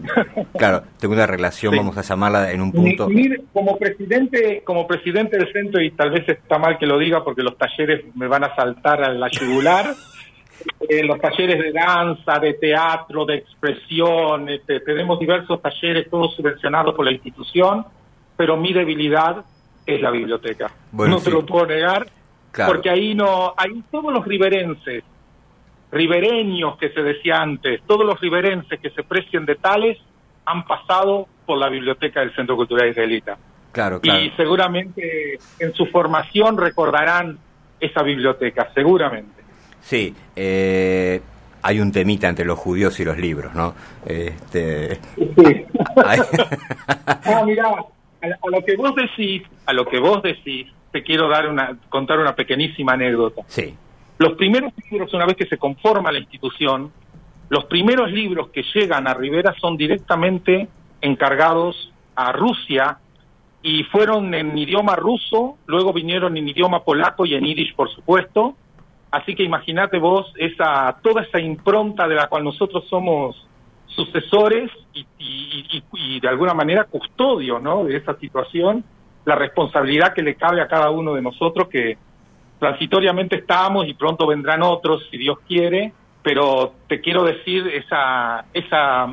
claro, 0.57 0.83
tengo 0.99 1.15
una 1.15 1.27
relación, 1.27 1.77
vamos 1.77 1.97
a 1.97 2.03
llamarla 2.03 2.51
en 2.51 2.61
un 2.61 2.73
punto. 2.73 3.09
como 3.53 3.79
presidente, 3.79 4.63
como 4.65 4.87
presidente 4.87 5.37
del 5.37 5.53
centro 5.53 5.81
y 5.81 5.93
tal 5.93 6.11
vez 6.11 6.29
está 6.29 6.59
mal 6.59 6.79
que 6.79 6.87
lo 6.87 6.99
diga 6.99 7.23
porque 7.23 7.43
los 7.43 7.57
talleres 7.57 8.05
me 8.17 8.27
van 8.27 8.45
a 8.45 8.55
saltar 8.57 9.03
a 9.03 9.13
la 9.13 9.29
yugular. 9.29 9.95
Eh, 10.89 11.05
los 11.05 11.21
talleres 11.21 11.59
de 11.61 11.73
danza, 11.73 12.39
de 12.41 12.55
teatro, 12.55 13.25
de 13.25 13.37
expresión, 13.37 14.49
este, 14.49 14.81
tenemos 14.81 15.19
diversos 15.21 15.63
talleres, 15.63 16.11
todos 16.11 16.35
subvencionados 16.35 16.97
por 16.97 17.05
la 17.05 17.13
institución, 17.13 17.87
pero 18.37 18.57
mi 18.57 18.73
debilidad 18.73 19.45
es 19.87 20.01
la 20.01 20.11
biblioteca. 20.11 20.71
no 20.93 21.21
te 21.21 21.31
lo 21.31 21.47
puedo 21.47 21.67
negar, 21.67 22.07
porque 22.67 22.91
ahí 22.91 23.15
no, 23.15 23.55
hay 23.57 23.83
todos 23.91 24.13
los 24.13 24.25
riverenses, 24.27 25.05
ribereños 25.91 26.77
que 26.79 26.91
se 26.91 27.03
decía 27.03 27.41
antes, 27.41 27.83
todos 27.87 28.05
los 28.05 28.21
riverenses 28.21 28.79
que 28.81 28.91
se 28.91 29.03
precien 29.03 29.47
de 29.47 29.57
tales 29.57 29.99
han 30.45 30.65
pasado 30.67 31.29
por 31.47 31.59
la 31.59 31.69
biblioteca 31.69 32.21
del 32.21 32.35
Centro 32.35 32.57
Cultural 32.57 32.89
Israelita. 32.89 33.39
Claro, 33.73 34.01
claro. 34.01 34.21
Y 34.21 34.31
seguramente 34.31 35.39
en 35.59 35.75
su 35.75 35.87
formación 35.87 36.57
recordarán 36.57 37.39
esa 37.81 38.03
biblioteca, 38.03 38.71
seguramente. 38.75 39.43
Sí, 39.81 40.15
eh, 40.35 41.21
hay 41.63 41.81
un 41.81 41.93
temita 41.93 42.29
entre 42.29 42.45
los 42.45 42.59
judíos 42.59 42.99
y 43.01 43.05
los 43.05 43.19
libros, 43.19 43.55
¿no? 43.55 43.75
Este... 44.05 44.97
Sí. 45.17 45.67
ah, 45.97 47.43
mirá, 47.45 47.69
a, 48.23 48.51
lo 48.51 48.65
que 48.65 48.77
vos 48.77 48.95
decís, 48.95 49.43
a 49.67 49.73
lo 49.73 49.87
que 49.87 49.99
vos 49.99 50.23
decís, 50.23 50.67
te 50.93 51.03
quiero 51.03 51.29
dar 51.29 51.49
una, 51.49 51.77
contar 51.89 52.19
una 52.19 52.35
pequeñísima 52.35 52.93
anécdota. 52.93 53.43
Sí. 53.47 53.75
Los 54.19 54.33
primeros 54.35 54.73
libros, 54.91 55.13
una 55.15 55.27
vez 55.27 55.37
que 55.37 55.47
se 55.47 55.59
conforma 55.59 56.13
la 56.13 56.19
institución, 56.19 56.93
los 57.49 57.65
primeros 57.67 58.11
libros 58.11 58.49
que 58.51 58.63
llegan 58.75 59.07
a 59.09 59.15
Rivera 59.15 59.55
son 59.61 59.77
directamente 59.77 60.69
encargados 61.01 61.93
a 62.15 62.33
Rusia 62.33 62.99
y 63.63 63.85
fueron 63.85 64.35
en 64.35 64.57
idioma 64.57 64.97
ruso, 64.97 65.57
luego 65.67 65.93
vinieron 65.93 66.37
en 66.37 66.49
idioma 66.49 66.85
polaco 66.85 67.25
y 67.27 67.35
en 67.35 67.45
yiddish, 67.45 67.75
por 67.75 67.91
supuesto, 67.91 68.57
Así 69.11 69.35
que 69.35 69.43
imagínate 69.43 69.99
vos 69.99 70.33
esa 70.37 70.99
toda 71.03 71.23
esa 71.23 71.41
impronta 71.41 72.07
de 72.07 72.15
la 72.15 72.29
cual 72.29 72.45
nosotros 72.45 72.85
somos 72.89 73.47
sucesores 73.87 74.71
y, 75.19 76.21
de 76.21 76.29
alguna 76.29 76.53
manera 76.53 76.85
custodios 76.85 77.63
¿no? 77.63 77.85
de 77.85 77.97
esa 77.97 78.19
situación, 78.19 78.85
la 79.25 79.35
responsabilidad 79.35 80.13
que 80.13 80.23
le 80.23 80.35
cabe 80.35 80.61
a 80.61 80.69
cada 80.69 80.91
uno 80.91 81.15
de 81.15 81.23
nosotros 81.23 81.69
que 81.69 81.97
transitoriamente 82.59 83.37
estamos 83.37 83.87
y 83.87 83.95
pronto 83.95 84.27
vendrán 84.27 84.63
otros 84.63 85.03
si 85.11 85.19
Dios 85.19 85.39
quiere, 85.47 85.93
pero 86.23 86.75
te 86.89 87.01
quiero 87.01 87.25
decir 87.25 87.67
esa 87.69 88.45
esa 88.53 89.07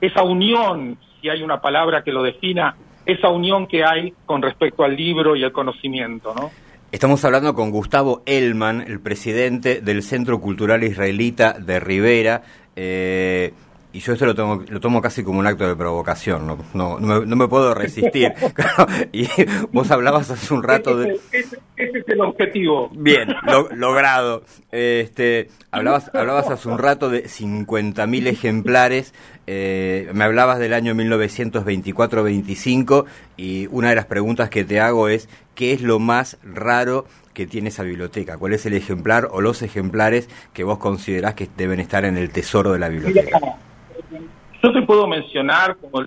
esa 0.00 0.22
unión, 0.22 0.98
si 1.20 1.28
hay 1.28 1.42
una 1.42 1.60
palabra 1.60 2.02
que 2.02 2.10
lo 2.10 2.22
defina, 2.22 2.76
esa 3.06 3.28
unión 3.28 3.66
que 3.66 3.84
hay 3.84 4.12
con 4.26 4.42
respecto 4.42 4.82
al 4.82 4.96
libro 4.96 5.36
y 5.36 5.44
al 5.44 5.52
conocimiento, 5.52 6.34
¿no? 6.34 6.50
Estamos 6.90 7.24
hablando 7.24 7.54
con 7.54 7.70
Gustavo 7.70 8.22
Elman, 8.26 8.82
el 8.82 9.00
presidente 9.00 9.80
del 9.80 10.02
Centro 10.02 10.40
Cultural 10.40 10.84
Israelita 10.84 11.54
de 11.54 11.80
Rivera. 11.80 12.42
Eh, 12.76 13.54
y 13.92 14.00
yo 14.00 14.14
esto 14.14 14.24
lo 14.24 14.34
tomo, 14.34 14.62
lo 14.68 14.80
tomo 14.80 15.02
casi 15.02 15.22
como 15.22 15.38
un 15.38 15.46
acto 15.46 15.68
de 15.68 15.76
provocación, 15.76 16.46
no, 16.46 16.56
no, 16.72 16.98
no, 16.98 17.36
me, 17.36 17.48
puedo 17.48 17.74
resistir. 17.74 18.32
y 19.12 19.28
vos 19.70 19.90
hablabas 19.90 20.30
hace 20.30 20.54
un 20.54 20.62
rato 20.62 20.96
de... 20.96 21.20
Ese, 21.30 21.58
es 21.76 22.08
el 22.08 22.22
objetivo. 22.22 22.88
Bien, 22.94 23.28
logrado. 23.74 24.44
Este, 24.70 25.50
hablabas, 25.70 26.08
hablabas 26.14 26.48
hace 26.48 26.68
un 26.68 26.78
rato 26.78 27.10
de 27.10 27.24
50.000 27.24 28.28
ejemplares, 28.28 29.12
eh, 29.46 30.08
me 30.14 30.24
hablabas 30.24 30.58
del 30.58 30.72
año 30.72 30.94
1924-25 30.94 33.04
y 33.36 33.68
una 33.70 33.90
de 33.90 33.96
las 33.96 34.06
preguntas 34.06 34.48
que 34.48 34.64
te 34.64 34.80
hago 34.80 35.08
es, 35.08 35.28
¿qué 35.54 35.72
es 35.72 35.82
lo 35.82 35.98
más 35.98 36.38
raro 36.42 37.04
que 37.34 37.46
tiene 37.46 37.68
esa 37.68 37.82
biblioteca? 37.82 38.38
¿Cuál 38.38 38.54
es 38.54 38.64
el 38.64 38.72
ejemplar 38.72 39.28
o 39.30 39.42
los 39.42 39.60
ejemplares 39.60 40.30
que 40.54 40.64
vos 40.64 40.78
considerás 40.78 41.34
que 41.34 41.50
deben 41.58 41.80
estar 41.80 42.06
en 42.06 42.16
el 42.16 42.30
tesoro 42.30 42.72
de 42.72 42.78
la 42.78 42.88
biblioteca? 42.88 43.38
Yo 44.62 44.72
te 44.72 44.82
puedo 44.82 45.08
mencionar, 45.08 45.76
como 45.76 46.04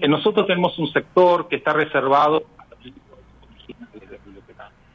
que 0.00 0.08
nosotros 0.08 0.46
tenemos 0.46 0.76
un 0.78 0.92
sector 0.92 1.48
que 1.48 1.56
está 1.56 1.72
reservado 1.72 2.44
a 2.58 2.66
los 2.70 2.84
libros 2.84 3.18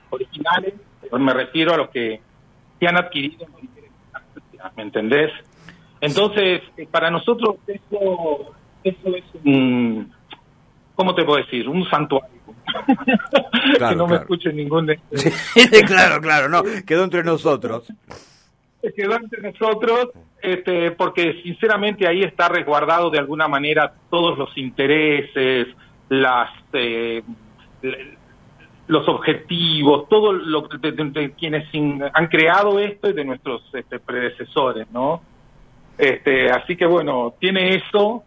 originales, 0.09 0.73
me 1.11 1.33
refiero 1.33 1.73
a 1.73 1.77
los 1.77 1.89
que 1.89 2.21
se 2.79 2.87
han 2.87 2.97
adquirido, 2.97 3.45
¿me 4.75 4.83
entendés? 4.83 5.31
Entonces, 6.01 6.61
eh, 6.77 6.87
para 6.89 7.09
nosotros 7.09 7.57
eso, 7.65 8.53
eso 8.83 9.15
es 9.15 9.23
un, 9.45 10.11
¿cómo 10.95 11.15
te 11.15 11.23
puedo 11.23 11.37
decir? 11.37 11.69
Un 11.69 11.87
santuario. 11.89 12.41
que 13.89 13.95
no 13.95 14.07
me 14.07 14.17
escuche 14.17 14.51
ningún... 14.51 14.85
De... 14.85 14.99
claro, 15.87 16.19
claro, 16.21 16.49
no, 16.49 16.63
quedó 16.85 17.05
entre 17.05 17.23
nosotros 17.23 17.87
quedó 18.95 19.15
entre 19.15 19.51
nosotros, 19.51 20.09
este, 20.41 20.91
porque 20.91 21.41
sinceramente 21.43 22.07
ahí 22.07 22.23
está 22.23 22.49
resguardado 22.49 23.09
de 23.09 23.19
alguna 23.19 23.47
manera 23.47 23.93
todos 24.09 24.37
los 24.37 24.57
intereses, 24.57 25.67
las 26.09 26.49
eh, 26.73 27.21
los 28.87 29.07
objetivos, 29.07 30.09
todo 30.09 30.33
lo 30.33 30.67
de, 30.67 31.31
quienes 31.37 31.69
han 32.13 32.27
creado 32.27 32.77
esto 32.79 33.09
y 33.09 33.13
de 33.13 33.23
nuestros 33.23 33.63
este, 33.73 33.99
predecesores, 33.99 34.91
¿no? 34.91 35.21
Este, 35.97 36.49
así 36.51 36.75
que 36.75 36.85
bueno, 36.85 37.33
tiene 37.39 37.75
eso 37.75 38.23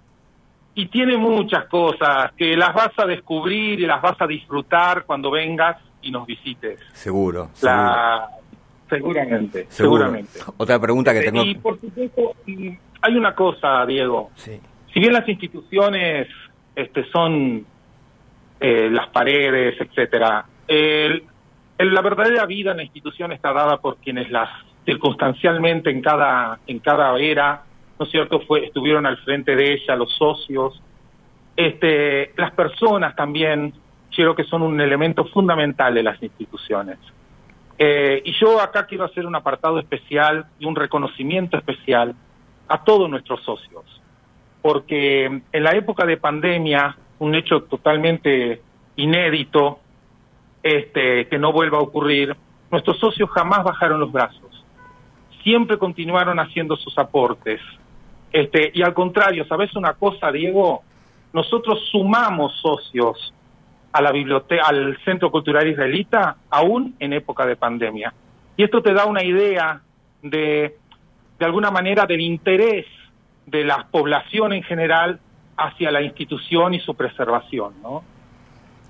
y 0.75 0.87
tiene 0.87 1.17
muchas 1.17 1.67
cosas 1.67 2.33
que 2.37 2.57
las 2.57 2.73
vas 2.73 2.93
a 2.97 3.05
descubrir 3.05 3.81
y 3.81 3.87
las 3.87 4.01
vas 4.01 4.21
a 4.21 4.27
disfrutar 4.27 5.05
cuando 5.05 5.31
vengas 5.31 5.77
y 6.01 6.11
nos 6.11 6.27
visites. 6.27 6.81
Seguro. 6.93 7.51
La, 7.63 8.29
Seguramente, 8.89 9.67
seguramente. 9.69 10.41
Otra 10.57 10.79
pregunta 10.79 11.13
que 11.13 11.23
tengo. 11.23 11.43
Y 11.43 11.55
por 11.57 11.81
supuesto, 11.81 12.35
hay 12.47 13.17
una 13.17 13.35
cosa, 13.35 13.85
Diego. 13.87 14.31
Sí. 14.35 14.61
Si 14.93 15.01
bien 15.01 15.13
las 15.13 15.29
instituciones 15.29 16.29
este, 16.75 17.05
son 17.11 17.65
eh, 18.61 18.89
las 18.91 19.09
paredes, 19.09 19.81
etcétera, 19.81 20.45
la 20.69 22.03
verdadera 22.03 22.47
vida 22.47 22.71
en 22.71 22.79
la 22.79 22.83
institución 22.85 23.33
está 23.33 23.53
dada 23.53 23.79
por 23.79 23.97
quienes 23.97 24.31
las 24.31 24.49
circunstancialmente 24.85 25.91
en 25.91 26.03
cada 26.03 26.59
en 26.67 26.79
cada 26.79 27.19
era, 27.19 27.63
¿no 27.99 28.05
es 28.05 28.13
cierto?, 28.13 28.41
fue 28.41 28.67
estuvieron 28.67 29.07
al 29.07 29.17
frente 29.19 29.57
de 29.57 29.75
ella, 29.75 29.97
los 29.97 30.13
socios, 30.15 30.81
este, 31.57 32.33
las 32.37 32.53
personas 32.53 33.17
también, 33.17 33.73
creo 34.15 34.35
que 34.35 34.45
son 34.45 34.63
un 34.63 34.81
elemento 34.81 35.25
fundamental 35.27 35.95
de 35.95 36.03
las 36.03 36.23
instituciones. 36.23 36.99
Eh, 37.79 38.23
y 38.25 38.33
yo 38.39 38.61
acá 38.61 38.87
quiero 38.87 39.05
hacer 39.05 39.27
un 39.27 39.35
apartado 39.35 39.79
especial 39.79 40.47
y 40.59 40.67
un 40.67 40.77
reconocimiento 40.77 41.57
especial 41.57 42.15
a 42.69 42.85
todos 42.85 43.11
nuestros 43.11 43.43
socios, 43.43 43.85
porque 44.63 45.25
en 45.25 45.63
la 45.63 45.73
época 45.73 46.07
de 46.07 46.17
pandemia, 46.17 46.97
un 47.19 47.35
hecho 47.35 47.65
totalmente 47.65 48.63
inédito, 48.97 49.81
este, 50.63 51.27
que 51.29 51.39
no 51.39 51.53
vuelva 51.53 51.79
a 51.79 51.83
ocurrir, 51.83 52.35
nuestros 52.71 52.99
socios 52.99 53.29
jamás 53.31 53.65
bajaron 53.65 54.01
los 54.01 54.13
brazos, 54.13 54.65
siempre 55.43 55.77
continuaron 55.77 56.39
haciendo 56.39 56.77
sus 56.77 56.97
aportes. 56.97 57.61
Este, 58.33 58.73
y 58.75 58.83
al 58.83 58.95
contrario, 58.95 59.45
¿sabes 59.47 59.77
una 59.77 59.93
cosa, 59.95 60.33
Diego? 60.33 60.83
Nosotros 61.33 61.81
sumamos 61.91 62.53
socios 62.61 63.33
a 63.95 64.03
la 64.03 64.11
biblioteca, 64.11 64.65
al 64.67 64.99
Centro 65.05 65.31
Cultural 65.31 65.69
Israelita, 65.69 66.37
aún 66.51 66.97
en 66.99 67.13
época 67.13 67.47
de 67.47 67.55
pandemia. 67.55 68.13
Y 68.57 68.65
esto 68.65 68.83
te 68.83 68.93
da 68.93 69.07
una 69.07 69.23
idea 69.23 69.83
de, 70.21 70.77
de 71.39 71.45
alguna 71.45 71.71
manera, 71.71 72.05
del 72.05 72.21
interés 72.21 72.87
de 73.47 73.63
la 73.63 73.87
población 73.89 74.53
en 74.53 74.65
general 74.65 75.21
hacia 75.57 75.93
la 75.93 76.03
institución 76.03 76.75
y 76.75 76.81
su 76.81 76.97
preservación, 76.97 77.75
¿no? 77.85 78.03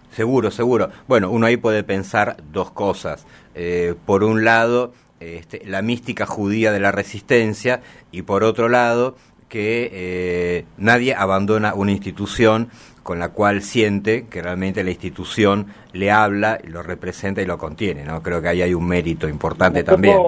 Seguro, 0.09 0.51
seguro. 0.51 0.89
Bueno, 1.07 1.31
uno 1.31 1.45
ahí 1.45 1.59
puede 1.59 1.85
pensar 1.85 2.39
dos 2.51 2.71
cosas. 2.71 3.27
Eh, 3.55 3.95
por 4.07 4.25
un 4.25 4.43
lado, 4.43 4.95
este, 5.21 5.67
la 5.67 5.83
mística 5.83 6.25
judía 6.25 6.73
de 6.73 6.81
la 6.81 6.93
resistencia 6.93 7.83
y 8.11 8.23
por 8.23 8.43
otro 8.43 8.71
lado, 8.71 9.17
que 9.55 9.89
eh, 9.93 10.65
nadie 10.79 11.15
abandona 11.15 11.75
una 11.75 11.93
institución 11.93 12.71
con 13.05 13.21
la 13.21 13.29
cual 13.29 13.63
siente 13.63 14.27
que 14.29 14.43
realmente 14.43 14.83
la 14.83 14.91
institución 14.91 15.67
le 15.93 16.11
habla, 16.11 16.59
lo 16.65 16.83
representa 16.83 17.41
y 17.41 17.47
lo 17.47 17.57
contiene. 17.57 18.03
¿no? 18.05 18.21
Creo 18.21 18.43
que 18.43 18.49
ahí 18.49 18.63
hay 18.63 18.75
un 18.75 18.89
mérito 18.89 19.29
importante 19.29 19.85
también. 19.85 20.19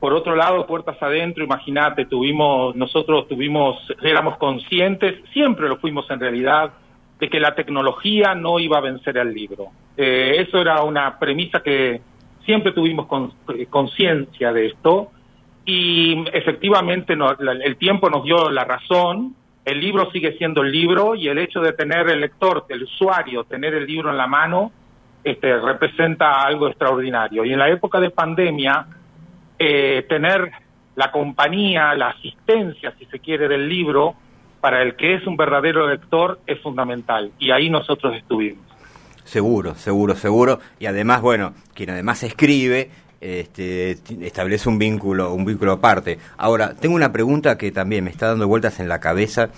Por 0.00 0.12
otro 0.14 0.34
lado, 0.34 0.66
puertas 0.66 1.00
adentro, 1.00 1.44
imagínate, 1.44 2.06
tuvimos, 2.06 2.74
nosotros 2.74 3.28
tuvimos, 3.28 3.76
éramos 4.02 4.36
conscientes, 4.38 5.22
siempre 5.32 5.68
lo 5.68 5.76
fuimos 5.76 6.10
en 6.10 6.18
realidad, 6.18 6.72
de 7.20 7.30
que 7.30 7.38
la 7.38 7.54
tecnología 7.54 8.34
no 8.34 8.58
iba 8.58 8.78
a 8.78 8.80
vencer 8.80 9.16
al 9.16 9.32
libro. 9.32 9.66
Eh, 9.96 10.38
eso 10.38 10.58
era 10.58 10.82
una 10.82 11.20
premisa 11.20 11.62
que 11.62 12.00
siempre 12.44 12.72
tuvimos 12.72 13.06
eh, 13.54 13.66
conciencia 13.66 14.52
de 14.52 14.66
esto 14.66 15.12
y 15.64 16.24
efectivamente 16.32 17.14
el 17.14 17.76
tiempo 17.76 18.08
nos 18.10 18.24
dio 18.24 18.50
la 18.50 18.64
razón. 18.64 19.34
El 19.64 19.80
libro 19.80 20.10
sigue 20.10 20.36
siendo 20.38 20.62
el 20.62 20.72
libro 20.72 21.14
y 21.14 21.28
el 21.28 21.38
hecho 21.38 21.60
de 21.60 21.72
tener 21.72 22.08
el 22.08 22.20
lector, 22.20 22.64
el 22.68 22.84
usuario, 22.84 23.44
tener 23.44 23.74
el 23.74 23.86
libro 23.86 24.10
en 24.10 24.16
la 24.16 24.26
mano, 24.26 24.72
este, 25.22 25.58
representa 25.58 26.42
algo 26.42 26.68
extraordinario. 26.68 27.44
Y 27.44 27.52
en 27.52 27.58
la 27.58 27.68
época 27.68 28.00
de 28.00 28.10
pandemia, 28.10 28.86
eh, 29.58 30.06
tener 30.08 30.50
la 30.96 31.12
compañía, 31.12 31.94
la 31.94 32.08
asistencia, 32.08 32.94
si 32.98 33.04
se 33.06 33.18
quiere, 33.18 33.48
del 33.48 33.68
libro, 33.68 34.14
para 34.60 34.82
el 34.82 34.96
que 34.96 35.14
es 35.14 35.26
un 35.26 35.36
verdadero 35.36 35.88
lector, 35.88 36.40
es 36.46 36.58
fundamental. 36.60 37.32
Y 37.38 37.50
ahí 37.50 37.70
nosotros 37.70 38.14
estuvimos. 38.16 38.64
Seguro, 39.24 39.74
seguro, 39.74 40.14
seguro. 40.16 40.58
Y 40.78 40.86
además, 40.86 41.20
bueno, 41.20 41.54
quien 41.74 41.90
además 41.90 42.22
escribe, 42.22 42.90
este, 43.20 43.98
establece 44.20 44.68
un 44.68 44.78
vínculo, 44.78 45.32
un 45.34 45.44
vínculo 45.44 45.72
aparte. 45.72 46.18
Ahora, 46.36 46.74
tengo 46.74 46.94
una 46.94 47.12
pregunta 47.12 47.58
que 47.58 47.70
también 47.70 48.04
me 48.04 48.10
está 48.10 48.28
dando 48.28 48.48
vueltas 48.48 48.80
en 48.80 48.88
la 48.88 49.00
cabeza 49.00 49.50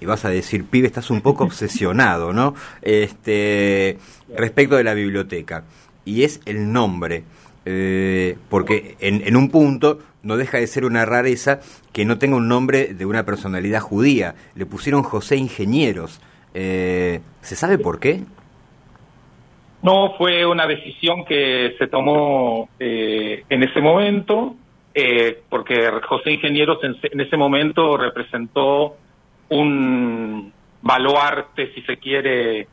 y 0.00 0.06
vas 0.06 0.24
a 0.24 0.30
decir, 0.30 0.64
pibe, 0.64 0.86
estás 0.86 1.10
un 1.10 1.20
poco 1.20 1.44
obsesionado, 1.44 2.32
¿no? 2.32 2.54
Este, 2.82 3.98
respecto 4.34 4.76
de 4.76 4.84
la 4.84 4.94
biblioteca. 4.94 5.64
Y 6.04 6.22
es 6.22 6.40
el 6.46 6.72
nombre. 6.72 7.24
Eh, 7.66 8.38
porque 8.48 8.96
en, 9.00 9.20
en, 9.26 9.36
un 9.36 9.50
punto 9.50 9.98
no 10.22 10.38
deja 10.38 10.56
de 10.56 10.66
ser 10.66 10.86
una 10.86 11.04
rareza 11.04 11.60
que 11.92 12.06
no 12.06 12.18
tenga 12.18 12.36
un 12.36 12.48
nombre 12.48 12.94
de 12.94 13.04
una 13.04 13.26
personalidad 13.26 13.80
judía. 13.80 14.34
Le 14.54 14.64
pusieron 14.64 15.02
José 15.02 15.36
Ingenieros. 15.36 16.20
Eh, 16.54 17.20
¿Se 17.42 17.56
sabe 17.56 17.78
por 17.78 18.00
qué? 18.00 18.24
No, 19.82 20.14
fue 20.18 20.44
una 20.44 20.66
decisión 20.66 21.24
que 21.24 21.74
se 21.78 21.86
tomó 21.86 22.68
eh, 22.78 23.44
en 23.48 23.62
ese 23.62 23.80
momento, 23.80 24.54
porque 25.48 25.90
José 26.06 26.32
Ingenieros 26.32 26.78
en, 26.82 27.20
ese 27.20 27.36
momento 27.36 27.96
representó 27.96 28.96
un 29.48 30.52
baluarte, 30.82 31.72
si 31.74 31.82
se 31.82 31.96
quiere, 31.96 32.68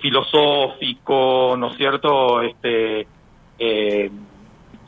filosófico, 0.00 1.56
¿no 1.58 1.70
es 1.70 1.76
cierto?, 1.76 2.42
este, 2.42 3.06
eh, 3.58 4.10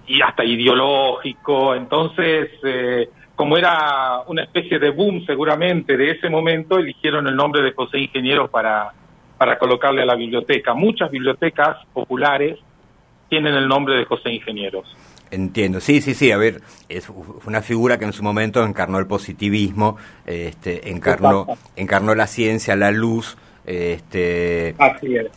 y 0.06 0.22
hasta 0.22 0.44
ideológico. 0.44 1.74
Entonces, 1.74 2.50
eh, 2.62 3.08
como 3.34 3.56
era 3.56 4.20
una 4.26 4.44
especie 4.44 4.78
de 4.78 4.90
boom 4.90 5.24
seguramente 5.26 5.96
de 5.96 6.12
ese 6.12 6.28
momento, 6.28 6.78
eligieron 6.78 7.26
el 7.26 7.36
nombre 7.36 7.62
de 7.62 7.72
José 7.72 7.98
Ingenieros 7.98 8.50
para, 8.50 8.92
para 9.38 9.58
colocarle 9.58 10.02
a 10.02 10.06
la 10.06 10.14
biblioteca. 10.14 10.74
Muchas 10.74 11.10
bibliotecas 11.10 11.78
populares 11.92 12.58
tienen 13.28 13.54
el 13.54 13.68
nombre 13.68 13.96
de 13.96 14.04
José 14.04 14.30
Ingenieros. 14.30 14.96
Entiendo, 15.30 15.80
sí, 15.80 16.00
sí, 16.00 16.14
sí, 16.14 16.30
a 16.30 16.36
ver, 16.36 16.60
es 16.88 17.10
una 17.44 17.60
figura 17.60 17.98
que 17.98 18.04
en 18.04 18.12
su 18.12 18.22
momento 18.22 18.64
encarnó 18.64 19.00
el 19.00 19.08
positivismo, 19.08 19.96
este, 20.24 20.90
encarnó, 20.90 21.46
encarnó 21.74 22.14
la 22.14 22.28
ciencia, 22.28 22.76
la 22.76 22.92
luz, 22.92 23.36
este, 23.66 24.76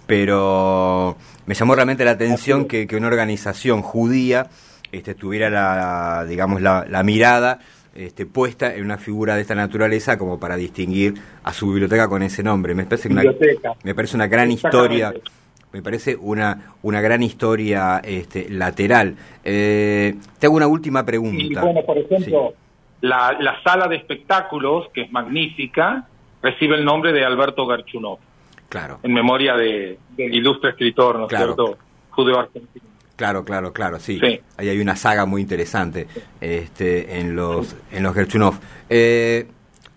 Pero 0.05 1.17
me 1.47 1.55
llamó 1.55 1.73
realmente 1.73 2.05
la 2.05 2.11
atención 2.11 2.65
que, 2.65 2.87
una 2.95 3.07
organización 3.07 3.81
judía 3.81 4.47
este, 4.91 5.15
tuviera 5.15 5.49
la, 5.49 6.25
digamos, 6.25 6.61
la, 6.61 7.03
mirada 7.03 7.59
este, 7.99 8.25
puesta 8.25 8.73
en 8.73 8.85
una 8.85 8.97
figura 8.97 9.35
de 9.35 9.41
esta 9.41 9.55
naturaleza 9.55 10.17
como 10.17 10.39
para 10.39 10.55
distinguir 10.55 11.15
a 11.43 11.51
su 11.51 11.67
biblioteca 11.67 12.07
con 12.07 12.23
ese 12.23 12.41
nombre. 12.41 12.73
Me 12.73 12.85
parece 12.85 13.09
una, 13.09 13.23
me 13.83 13.93
parece 13.93 14.15
una 14.15 14.27
gran 14.27 14.49
historia. 14.51 15.13
Me 15.71 15.83
parece 15.83 16.15
una, 16.15 16.73
una 16.81 16.99
gran 16.99 17.21
historia 17.21 18.01
este, 18.03 18.49
lateral. 18.49 19.15
Eh, 19.43 20.15
te 20.39 20.47
hago 20.47 20.55
una 20.55 20.65
última 20.65 21.05
pregunta. 21.05 21.61
bueno, 21.61 21.81
por 21.85 21.97
ejemplo, 21.97 22.53
la, 23.01 23.37
la 23.39 23.61
sala 23.61 23.87
de 23.87 23.97
espectáculos, 23.97 24.87
que 24.93 25.01
es 25.01 25.11
magnífica, 25.11 26.07
recibe 26.41 26.75
el 26.75 26.85
nombre 26.85 27.13
de 27.13 27.23
Alberto 27.23 27.67
Garchunov. 27.67 28.17
Claro. 28.69 28.99
En 29.03 29.13
memoria 29.13 29.55
de, 29.55 29.99
del 30.17 30.33
ilustre 30.33 30.71
escritor, 30.71 31.19
¿no 31.19 31.27
es 31.27 31.35
cierto? 31.35 31.77
Judeo 32.09 32.39
argentino. 32.39 32.88
Claro, 33.19 33.43
claro, 33.43 33.73
claro, 33.73 33.99
sí. 33.99 34.17
Ahí 34.55 34.69
hay 34.69 34.79
una 34.79 34.95
saga 34.95 35.25
muy 35.25 35.41
interesante 35.41 36.07
este, 36.39 37.19
en 37.19 37.35
los 37.35 37.75
en 37.91 38.03
los 38.03 38.15
Gerchunov. 38.15 38.61
Eh, 38.89 39.45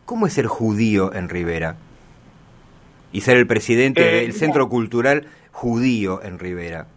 ¿Cómo 0.04 0.26
es 0.26 0.32
ser 0.32 0.46
judío 0.46 1.14
en 1.14 1.28
Rivera? 1.28 1.76
Y 3.12 3.20
ser 3.20 3.36
el 3.36 3.46
presidente 3.46 4.02
eh, 4.02 4.22
del 4.22 4.32
Centro 4.32 4.68
Cultural 4.68 5.26
Judío 5.52 6.20
en 6.20 6.40
Rivera. 6.40 6.88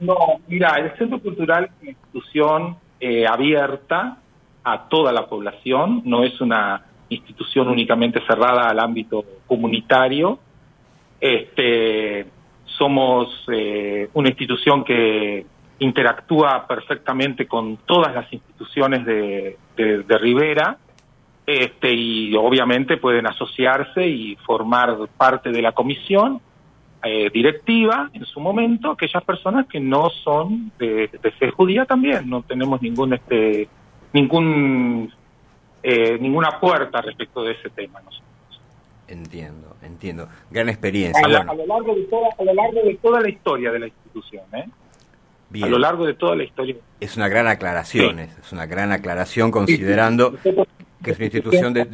No, 0.00 0.16
mira, 0.48 0.72
el 0.72 0.98
Centro 0.98 1.20
Cultural 1.20 1.66
es 1.66 1.82
una 1.82 1.90
institución 1.90 2.76
eh, 2.98 3.24
abierta 3.28 4.18
a 4.64 4.88
toda 4.88 5.12
la 5.12 5.28
población, 5.28 6.02
no 6.04 6.24
es 6.24 6.40
una 6.40 6.84
institución 7.10 7.68
únicamente 7.68 8.18
cerrada 8.26 8.68
al 8.68 8.80
ámbito 8.80 9.24
comunitario. 9.46 10.40
Este, 11.20 12.26
somos 12.76 13.28
eh, 13.52 14.08
una 14.14 14.30
institución 14.30 14.82
que 14.82 15.46
interactúa 15.80 16.66
perfectamente 16.66 17.46
con 17.46 17.78
todas 17.78 18.14
las 18.14 18.32
instituciones 18.32 19.04
de, 19.04 19.56
de, 19.76 20.18
Rivera 20.18 20.76
este, 21.46 21.92
y 21.92 22.34
obviamente 22.36 22.98
pueden 22.98 23.26
asociarse 23.26 24.06
y 24.06 24.36
formar 24.36 24.96
parte 25.16 25.50
de 25.50 25.62
la 25.62 25.72
comisión 25.72 26.40
eh, 27.02 27.30
directiva 27.32 28.10
en 28.12 28.26
su 28.26 28.40
momento 28.40 28.90
aquellas 28.90 29.24
personas 29.24 29.66
que 29.66 29.80
no 29.80 30.10
son 30.10 30.70
de, 30.78 31.08
de 31.08 31.30
fe 31.32 31.50
judía 31.50 31.86
también 31.86 32.28
no 32.28 32.42
tenemos 32.42 32.82
ningún 32.82 33.14
este 33.14 33.68
ningún 34.12 35.10
eh, 35.82 36.18
ninguna 36.18 36.60
puerta 36.60 37.00
respecto 37.00 37.42
de 37.42 37.52
ese 37.52 37.70
tema 37.70 38.00
nosotros. 38.00 38.28
Entiendo, 39.08 39.76
entiendo. 39.82 40.28
Gran 40.50 40.68
experiencia. 40.68 41.24
A, 41.26 41.54
lo 41.54 41.66
largo 41.66 41.94
de 41.94 42.02
toda, 42.04 42.28
a 42.38 42.44
lo 42.44 42.54
largo 42.54 42.82
de 42.82 42.94
toda 42.96 43.20
la 43.20 43.28
historia 43.28 43.72
de 43.72 43.78
la 43.80 43.86
institución, 43.86 44.44
¿eh? 44.52 44.66
A 45.62 45.66
lo 45.66 45.78
largo 45.78 46.06
de 46.06 46.14
toda 46.14 46.36
la 46.36 46.44
historia. 46.44 46.76
Es 47.00 47.16
una 47.16 47.28
gran 47.28 47.48
aclaración, 47.48 48.20
es 48.20 48.52
una 48.52 48.66
gran 48.66 48.92
aclaración 48.92 49.50
considerando 49.50 50.34
que 51.02 51.10
es 51.10 51.16
una 51.16 51.24
institución 51.24 51.72
de, 51.72 51.86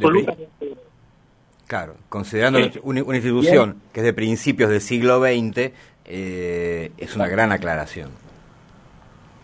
Claro, 1.65 1.95
considerando 2.07 2.59
una, 2.83 2.99
institución 3.17 3.81
que 3.91 3.99
es 3.99 4.05
de 4.05 4.13
principios 4.13 4.69
del 4.69 4.79
siglo 4.79 5.19
XX, 5.19 5.71
eh, 6.05 6.91
es 6.97 7.15
una 7.15 7.27
gran 7.27 7.51
aclaración. 7.51 8.09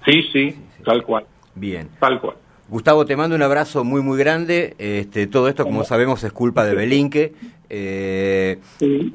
Sí, 0.05 0.21
sí, 0.31 0.55
tal 0.85 1.03
cual. 1.03 1.25
Bien. 1.55 1.89
Tal 1.99 2.21
cual. 2.21 2.37
Gustavo, 2.69 3.05
te 3.05 3.17
mando 3.17 3.35
un 3.35 3.41
abrazo 3.41 3.83
muy, 3.83 4.01
muy 4.01 4.17
grande. 4.17 4.75
Este, 4.77 5.27
todo 5.27 5.49
esto, 5.49 5.65
como 5.65 5.83
sabemos, 5.83 6.23
es 6.23 6.31
culpa 6.31 6.63
de 6.65 6.75
Belinque. 6.75 7.33
Eh, 7.69 8.59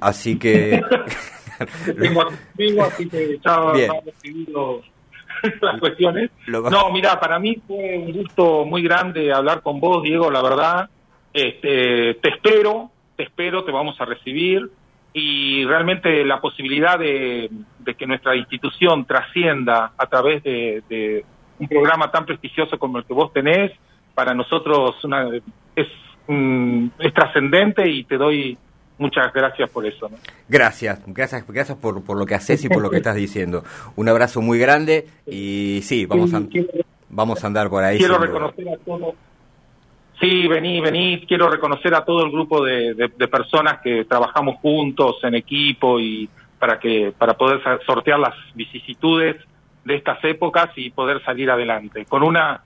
Así 0.00 0.38
que... 0.38 0.82
tengo, 2.57 2.83
así 2.83 3.09
que 3.09 3.38
ya 3.44 3.73
las 5.61 5.81
cuestiones. 5.81 6.31
No, 6.47 6.90
mira, 6.90 7.18
para 7.21 7.38
mí 7.38 7.61
fue 7.66 7.99
un 7.99 8.12
gusto 8.12 8.64
muy 8.64 8.83
grande 8.83 9.33
hablar 9.33 9.62
con 9.62 9.81
vos, 9.81 10.03
Diego, 10.03 10.31
la 10.31 10.42
verdad. 10.42 10.90
Este, 11.33 12.14
te 12.14 12.31
espero, 12.31 12.90
te 13.16 13.25
espero, 13.25 13.64
te 13.64 13.73
vamos 13.73 14.01
a 14.01 14.05
recibir 14.05 14.71
y 15.12 15.64
realmente 15.64 16.25
la 16.25 16.40
posibilidad 16.40 16.99
de, 16.99 17.51
que 17.97 18.07
nuestra 18.07 18.37
institución 18.37 19.05
trascienda 19.05 19.92
a 19.97 20.07
través 20.07 20.42
de 20.42 21.25
un 21.59 21.68
programa 21.68 22.11
tan 22.11 22.25
prestigioso 22.25 22.79
como 22.79 22.99
el 22.99 23.05
que 23.05 23.14
vos 23.14 23.33
tenés, 23.33 23.73
para 24.14 24.35
nosotros 24.35 24.97
una, 25.05 25.29
es, 25.77 25.87
es 26.99 27.14
trascendente 27.14 27.88
y 27.88 28.05
te 28.05 28.16
doy 28.16 28.59
muchas 28.98 29.32
gracias 29.32 29.70
por 29.70 29.87
eso. 29.87 30.11
Gracias, 30.48 31.00
gracias, 31.06 31.46
gracias 31.46 31.78
por, 31.78 32.04
por 32.04 32.18
lo 32.18 32.26
que 32.26 32.34
haces 32.34 32.64
y 32.64 32.68
por 32.68 32.82
lo 32.82 32.90
que 32.90 32.98
estás 32.98 33.16
diciendo. 33.16 33.64
Un 33.96 34.08
abrazo 34.08 34.42
muy 34.42 34.58
grande 34.58 35.06
y 35.26 35.80
sí, 35.82 36.06
vamos 36.06 36.34
a, 36.34 36.42
vamos 37.08 37.42
a 37.42 37.46
andar 37.46 37.68
por 37.70 37.82
ahí. 37.82 37.98
Quiero 37.98 38.18
reconocer 38.18 38.68
a 38.68 38.76
todos. 38.78 39.14
Sí, 40.20 40.48
vení, 40.48 40.80
vení. 40.80 41.24
Quiero 41.26 41.48
reconocer 41.48 41.94
a 41.94 42.04
todo 42.04 42.24
el 42.24 42.32
grupo 42.32 42.64
de, 42.64 42.94
de, 42.94 43.28
personas 43.28 43.80
que 43.80 44.04
trabajamos 44.04 44.56
juntos 44.56 45.16
en 45.22 45.37
equipo 45.37 46.00
y 46.00 46.28
para 46.58 46.80
que 46.80 47.12
para 47.16 47.34
poder 47.34 47.61
sortear 47.87 48.18
las 48.18 48.34
vicisitudes 48.54 49.37
de 49.84 49.94
estas 49.94 50.22
épocas 50.24 50.70
y 50.74 50.90
poder 50.90 51.22
salir 51.24 51.50
adelante 51.50 52.04
con 52.04 52.24
una 52.24 52.62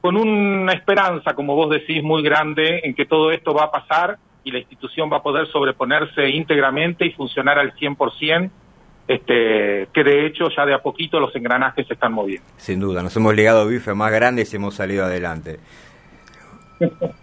con 0.00 0.16
una 0.16 0.72
esperanza, 0.72 1.34
como 1.34 1.54
vos 1.56 1.70
decís, 1.70 2.02
muy 2.02 2.22
grande 2.22 2.80
en 2.84 2.94
que 2.94 3.06
todo 3.06 3.32
esto 3.32 3.54
va 3.54 3.64
a 3.64 3.70
pasar 3.70 4.18
y 4.46 4.52
la 4.52 4.60
institución 4.60 5.10
va 5.12 5.16
a 5.16 5.22
poder 5.22 5.48
sobreponerse 5.48 6.28
íntegramente 6.30 7.04
y 7.04 7.10
funcionar 7.10 7.58
al 7.58 7.74
100%, 7.74 8.48
este, 9.08 9.88
que 9.92 10.04
de 10.04 10.24
hecho 10.24 10.48
ya 10.56 10.64
de 10.64 10.72
a 10.72 10.78
poquito 10.78 11.18
los 11.18 11.34
engranajes 11.34 11.84
se 11.84 11.94
están 11.94 12.12
moviendo. 12.12 12.46
Sin 12.56 12.78
duda, 12.78 13.02
nos 13.02 13.14
hemos 13.16 13.34
ligado 13.34 13.62
a 13.62 13.64
bifes 13.64 13.96
más 13.96 14.12
grandes 14.12 14.52
y 14.52 14.56
hemos 14.56 14.76
salido 14.76 15.04
adelante. 15.04 15.58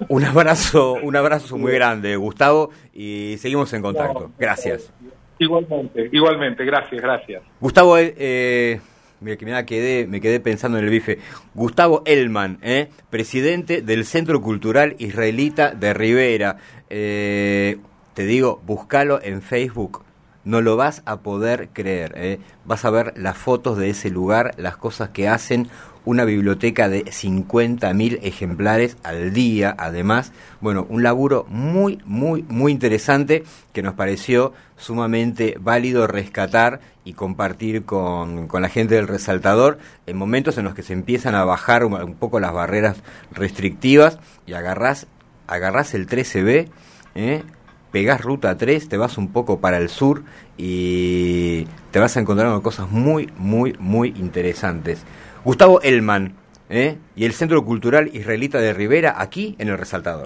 Un 0.10 0.26
abrazo, 0.26 0.96
un 1.02 1.16
abrazo 1.16 1.58
muy 1.58 1.72
grande, 1.72 2.18
Gustavo, 2.18 2.72
y 2.94 3.36
seguimos 3.38 3.72
en 3.72 3.82
contacto. 3.82 4.32
Gracias. 4.38 4.92
Igualmente, 5.40 6.10
igualmente, 6.12 6.66
gracias, 6.66 7.02
gracias. 7.02 7.42
Gustavo, 7.62 7.98
eh, 7.98 8.14
eh 8.18 8.82
me 9.24 9.38
quedé, 9.38 10.06
me 10.06 10.22
quedé 10.22 10.40
pensando 10.40 10.78
en 10.78 10.84
el 10.84 10.90
bife. 10.90 11.20
Gustavo 11.54 12.04
Elman, 12.06 12.60
eh, 12.62 12.90
presidente 13.10 13.82
del 13.82 14.06
Centro 14.06 14.42
Cultural 14.42 14.96
Israelita 15.00 15.72
de 15.72 15.94
Rivera. 15.94 16.58
Eh, 16.96 17.80
te 18.14 18.26
digo, 18.28 18.62
búscalo 18.68 19.20
en 19.24 19.42
Facebook. 19.42 20.04
No 20.44 20.62
lo 20.62 20.78
vas 20.78 21.02
a 21.06 21.22
poder 21.22 21.70
creer. 21.74 22.14
Eh. 22.16 22.40
Vas 22.66 22.86
a 22.86 22.92
ver 22.92 23.14
las 23.18 23.36
fotos 23.36 23.80
de 23.80 23.90
ese 23.90 24.12
lugar, 24.12 24.54
las 24.58 24.78
cosas 24.78 25.10
que 25.10 25.28
hacen 25.28 25.70
una 26.06 26.26
biblioteca 26.26 26.90
de 26.90 27.06
50.000 27.06 28.20
ejemplares 28.22 28.98
al 29.04 29.34
día, 29.34 29.74
además, 29.78 30.34
bueno, 30.62 30.86
un 30.90 31.02
laburo 31.02 31.46
muy, 31.50 32.00
muy, 32.06 32.44
muy 32.44 32.72
interesante 32.72 33.44
que 33.72 33.82
nos 33.82 33.94
pareció 33.94 34.54
sumamente 34.76 35.56
válido 35.60 36.06
rescatar 36.08 36.82
y 37.06 37.14
compartir 37.14 37.86
con, 37.86 38.48
con 38.48 38.62
la 38.62 38.70
gente 38.70 38.96
del 38.96 39.08
resaltador 39.08 39.78
en 40.06 40.18
momentos 40.18 40.58
en 40.58 40.66
los 40.66 40.76
que 40.76 40.84
se 40.84 40.94
empiezan 40.94 41.36
a 41.36 41.46
bajar 41.46 41.86
un, 41.86 42.16
poco 42.16 42.40
las 42.40 42.54
barreras 42.54 42.98
restrictivas 43.32 44.20
y 44.46 44.54
agarrás, 44.54 45.08
agarrás 45.48 45.94
el 45.94 46.08
13B, 46.08 46.70
¿eh? 47.16 47.44
pegás 47.92 48.22
ruta 48.22 48.58
3, 48.58 48.90
te 48.90 48.98
vas 48.98 49.18
un 49.18 49.32
poco 49.32 49.60
para 49.60 49.78
el 49.78 49.90
sur 49.90 50.24
y 50.58 51.66
te 51.92 52.00
vas 52.00 52.18
a 52.18 52.20
encontrar 52.20 52.52
con 52.52 52.62
cosas 52.62 52.90
muy, 52.90 53.32
muy, 53.38 53.76
muy 53.80 54.10
interesantes. 54.18 55.04
Gustavo 55.44 55.82
Elman 55.82 56.36
¿eh? 56.70 56.98
y 57.16 57.26
el 57.26 57.34
Centro 57.34 57.64
Cultural 57.66 58.10
Israelita 58.14 58.60
de 58.60 58.74
Rivera 58.74 59.16
aquí 59.18 59.56
en 59.60 59.70
El 59.70 59.78
Resaltador. 59.78 60.22